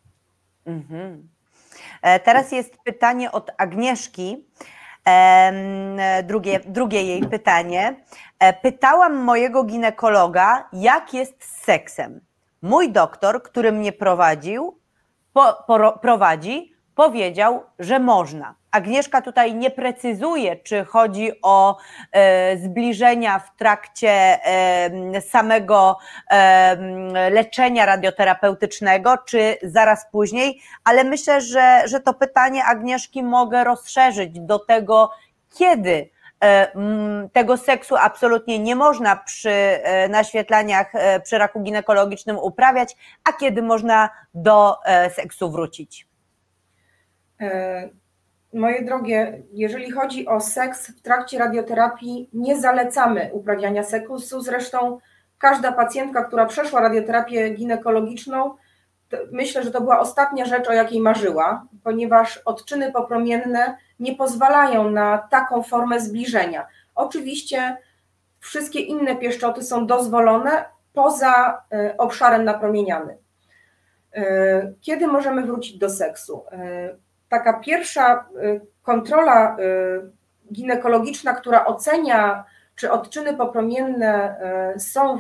[0.66, 1.28] Mhm.
[2.03, 4.47] E, teraz jest pytanie od Agnieszki.
[6.24, 7.97] Drugie, drugie jej pytanie.
[8.39, 12.20] E, pytałam mojego ginekologa, jak jest z seksem.
[12.62, 14.78] Mój doktor, który mnie prowadził,
[15.32, 18.55] po, po, prowadzi, powiedział, że można.
[18.70, 21.76] Agnieszka tutaj nie precyzuje, czy chodzi o
[22.12, 25.99] e, zbliżenia w trakcie e, samego
[26.30, 26.76] e,
[27.30, 34.59] leczenia radioterapeutycznego, czy zaraz później, ale myślę, że, że to pytanie Agnieszki mogę rozszerzyć do
[34.59, 35.11] tego,
[35.59, 36.11] kiedy
[36.45, 36.68] e,
[37.32, 43.62] tego seksu absolutnie nie można przy e, naświetlaniach e, przy raku ginekologicznym uprawiać, a kiedy
[43.62, 44.76] można do
[45.16, 46.14] seksu wrócić.
[48.55, 54.41] Moje drogie, jeżeli chodzi o seks w trakcie radioterapii, nie zalecamy uprawiania seksu.
[54.41, 54.99] Zresztą
[55.39, 58.55] każda pacjentka, która przeszła radioterapię ginekologiczną,
[59.32, 65.18] myślę, że to była ostatnia rzecz, o jakiej marzyła, ponieważ odczyny popromienne nie pozwalają na
[65.18, 66.66] taką formę zbliżenia.
[66.95, 67.76] Oczywiście
[68.41, 73.16] wszystkie inne pieszczoty są dozwolone poza e, obszarem napromienianym.
[74.12, 76.45] E, kiedy możemy wrócić do seksu?
[77.35, 82.45] Taka pierwsza y, kontrola y, ginekologiczna, która ocenia,
[82.76, 84.37] czy odczyny popromienne
[84.76, 85.18] y, są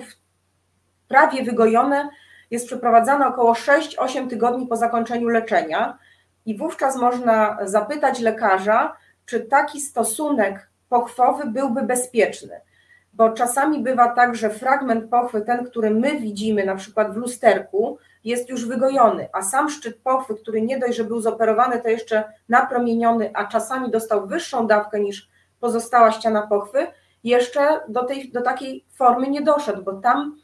[1.08, 2.08] prawie wygojone,
[2.50, 5.98] jest przeprowadzana około 6-8 tygodni po zakończeniu leczenia
[6.46, 8.96] i wówczas można zapytać lekarza,
[9.26, 12.60] czy taki stosunek pochwowy byłby bezpieczny.
[13.12, 17.98] Bo czasami bywa tak, że fragment pochwy, ten, który my widzimy na przykład w lusterku,
[18.24, 22.24] jest już wygojony, a sam szczyt pochwy, który nie dość, że był zoperowany, to jeszcze
[22.48, 25.28] napromieniony, a czasami dostał wyższą dawkę niż
[25.60, 26.86] pozostała ściana pochwy,
[27.24, 30.36] jeszcze do, tej, do takiej formy nie doszedł, bo tam,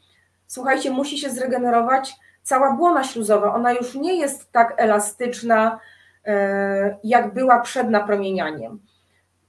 [0.47, 3.53] słuchajcie, musi się zregenerować cała błona śluzowa.
[3.53, 5.79] Ona już nie jest tak elastyczna,
[6.25, 8.79] e, jak była przed napromienianiem.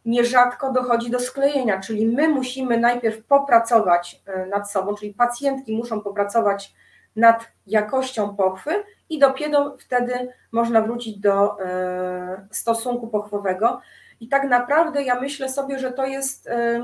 [0.04, 6.00] Nierzadko dochodzi do sklejenia, czyli my musimy najpierw popracować e, nad sobą, czyli pacjentki muszą
[6.00, 6.74] popracować
[7.16, 8.70] nad jakością pochwy
[9.08, 13.80] i dopiero wtedy można wrócić do e, stosunku pochwowego.
[14.20, 16.82] I tak naprawdę ja myślę sobie, że to jest e,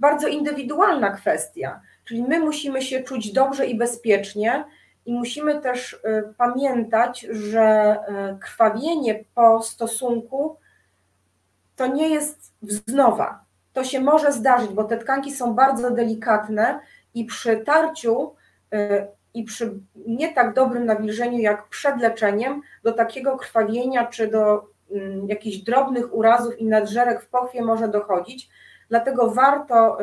[0.00, 4.64] bardzo indywidualna kwestia, czyli my musimy się czuć dobrze i bezpiecznie
[5.06, 7.96] i musimy też e, pamiętać, że
[8.40, 10.56] krwawienie po stosunku
[11.76, 13.44] to nie jest wznowa.
[13.72, 16.80] To się może zdarzyć, bo te tkanki są bardzo delikatne
[17.14, 18.34] i przy tarciu
[19.34, 25.28] i przy nie tak dobrym nawilżeniu jak przed leczeniem do takiego krwawienia czy do mm,
[25.28, 28.48] jakichś drobnych urazów i nadżerek w pochwie może dochodzić.
[28.88, 29.98] Dlatego warto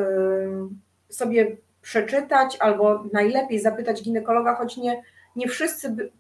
[1.10, 5.04] sobie przeczytać albo najlepiej zapytać ginekologa, choć nie,
[5.36, 6.12] nie wszyscy,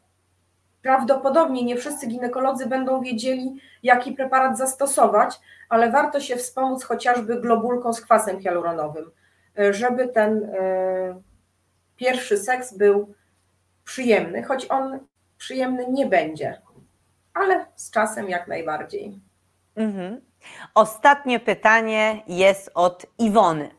[0.81, 5.39] prawdopodobnie nie wszyscy ginekolodzy będą wiedzieli, jaki preparat zastosować,
[5.69, 9.11] ale warto się wspomóc chociażby globulką z kwasem hialuronowym,
[9.71, 10.51] żeby ten
[11.99, 13.13] pierwszy seks był
[13.85, 14.99] przyjemny, choć on
[15.37, 16.61] przyjemny nie będzie,
[17.33, 19.19] ale z czasem jak najbardziej.
[19.75, 20.21] Mhm.
[20.75, 23.69] Ostatnie pytanie jest od Iwony.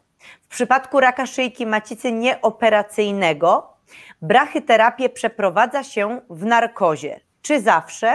[0.43, 3.77] W przypadku raka szyjki macicy nieoperacyjnego
[4.23, 7.21] brachyterapię przeprowadza się w narkozie.
[7.43, 8.13] Czy zawsze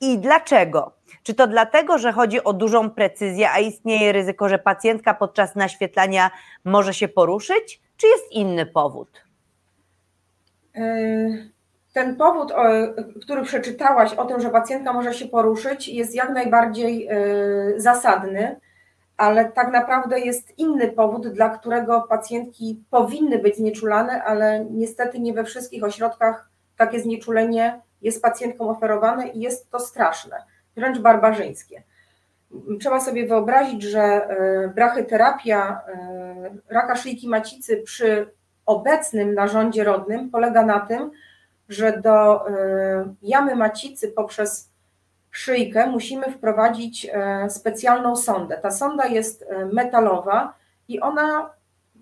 [0.00, 0.92] i dlaczego?
[1.22, 6.30] Czy to dlatego, że chodzi o dużą precyzję, a istnieje ryzyko, że pacjentka podczas naświetlania
[6.64, 9.29] może się poruszyć, czy jest inny powód?
[10.74, 11.50] Yy,
[11.92, 12.52] ten powód,
[13.22, 18.60] który przeczytałaś o tym, że pacjentka może się poruszyć, jest jak najbardziej yy, zasadny,
[19.16, 25.32] ale tak naprawdę jest inny powód, dla którego pacjentki powinny być znieczulane, ale niestety nie
[25.32, 30.36] we wszystkich ośrodkach takie znieczulenie jest pacjentkom oferowane i jest to straszne,
[30.76, 31.82] wręcz barbarzyńskie.
[32.80, 34.28] Trzeba sobie wyobrazić, że
[34.62, 35.80] yy, brachyterapia
[36.68, 38.30] raka szyjki macicy przy
[38.70, 41.10] obecnym narządzie rodnym polega na tym,
[41.68, 42.52] że do y,
[43.22, 44.70] jamy macicy poprzez
[45.30, 47.06] szyjkę musimy wprowadzić
[47.46, 48.58] y, specjalną sondę.
[48.58, 50.54] Ta sonda jest y, metalowa
[50.88, 51.50] i ona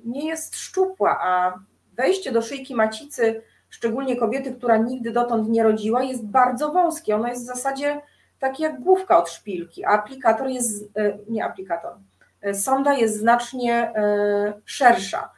[0.04, 1.58] nie jest szczupła, a
[1.92, 7.16] wejście do szyjki macicy, szczególnie kobiety, która nigdy dotąd nie rodziła, jest bardzo wąskie.
[7.16, 8.00] Ono jest w zasadzie
[8.38, 10.92] takie jak główka od szpilki, a aplikator jest,
[11.28, 11.92] nie aplikator,
[12.52, 13.92] sonda jest znacznie
[14.64, 15.30] szersza.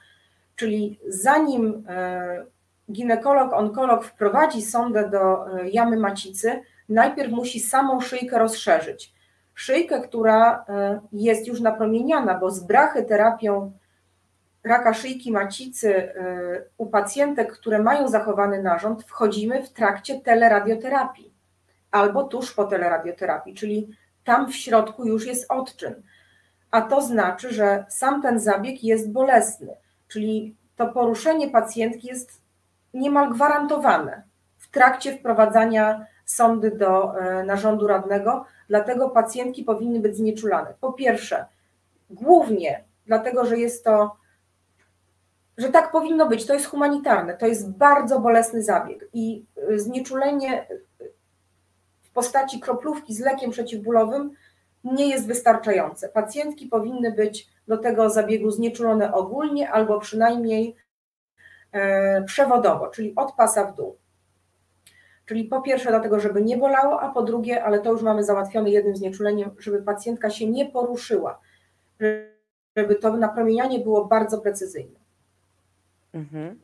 [0.60, 2.44] Czyli zanim e,
[2.92, 9.14] ginekolog, onkolog wprowadzi sondę do e, jamy macicy, najpierw musi samą szyjkę rozszerzyć.
[9.54, 13.72] szyjkę, która e, jest już napromieniana, bo z brachyterapią
[14.64, 16.12] raka szyjki macicy
[16.78, 21.34] u pacjentek, które mają zachowany narząd, wchodzimy w trakcie teleradioterapii
[21.90, 23.88] albo tuż po teleradioterapii, czyli
[24.24, 26.02] tam w środku już jest odczyn.
[26.70, 29.76] A to znaczy, że sam ten zabieg jest bolesny,
[30.10, 32.42] czyli to poruszenie pacjentki jest
[32.94, 34.22] niemal gwarantowane
[34.58, 40.74] w trakcie wprowadzania sondy do e, narządu radnego, dlatego pacjentki powinny być znieczulane.
[40.80, 41.44] Po pierwsze,
[42.10, 44.16] głównie dlatego, że jest to,
[45.58, 50.66] że tak powinno być, to jest humanitarne, to jest bardzo bolesny zabieg i e, znieczulenie
[52.02, 54.30] w postaci kroplówki z lekiem przeciwbólowym
[54.84, 56.08] nie jest wystarczające.
[56.08, 60.76] Pacjentki powinny być do tego zabiegu znieczulone ogólnie albo przynajmniej
[61.72, 63.96] e, przewodowo, czyli od pasa w dół.
[65.26, 68.70] Czyli po pierwsze dlatego, żeby nie bolało, a po drugie, ale to już mamy załatwione
[68.70, 71.40] jednym znieczuleniem, żeby pacjentka się nie poruszyła,
[72.76, 75.00] żeby to napromienianie było bardzo precyzyjne.
[76.12, 76.60] Mhm.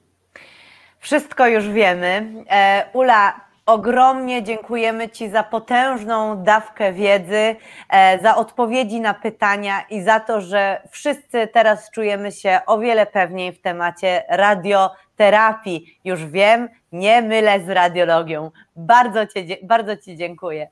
[0.98, 2.44] Wszystko już wiemy.
[2.50, 7.56] E, Ula, ogromnie dziękujemy Ci za potężną dawkę wiedzy,
[7.90, 13.06] e, za odpowiedzi na pytania i za to, że wszyscy teraz czujemy się o wiele
[13.06, 15.98] pewniej w temacie radioterapii.
[16.04, 18.50] Już wiem, nie mylę z radiologią.
[18.76, 20.68] Bardzo, cię, bardzo Ci dziękuję.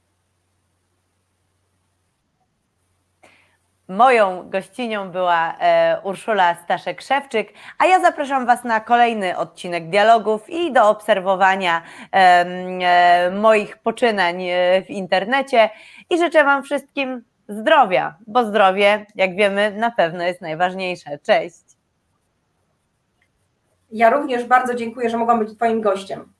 [3.88, 10.72] Moją gościnią była e, Urszula Staszek-Szewczyk, a ja zapraszam Was na kolejny odcinek dialogów i
[10.72, 11.82] do obserwowania
[12.12, 15.70] e, moich poczynań e, w internecie
[16.10, 21.18] i życzę Wam wszystkim zdrowia, bo zdrowie, jak wiemy, na pewno jest najważniejsze.
[21.18, 21.64] Cześć.
[23.92, 26.32] Ja również bardzo dziękuję, że mogłam być Twoim gościem.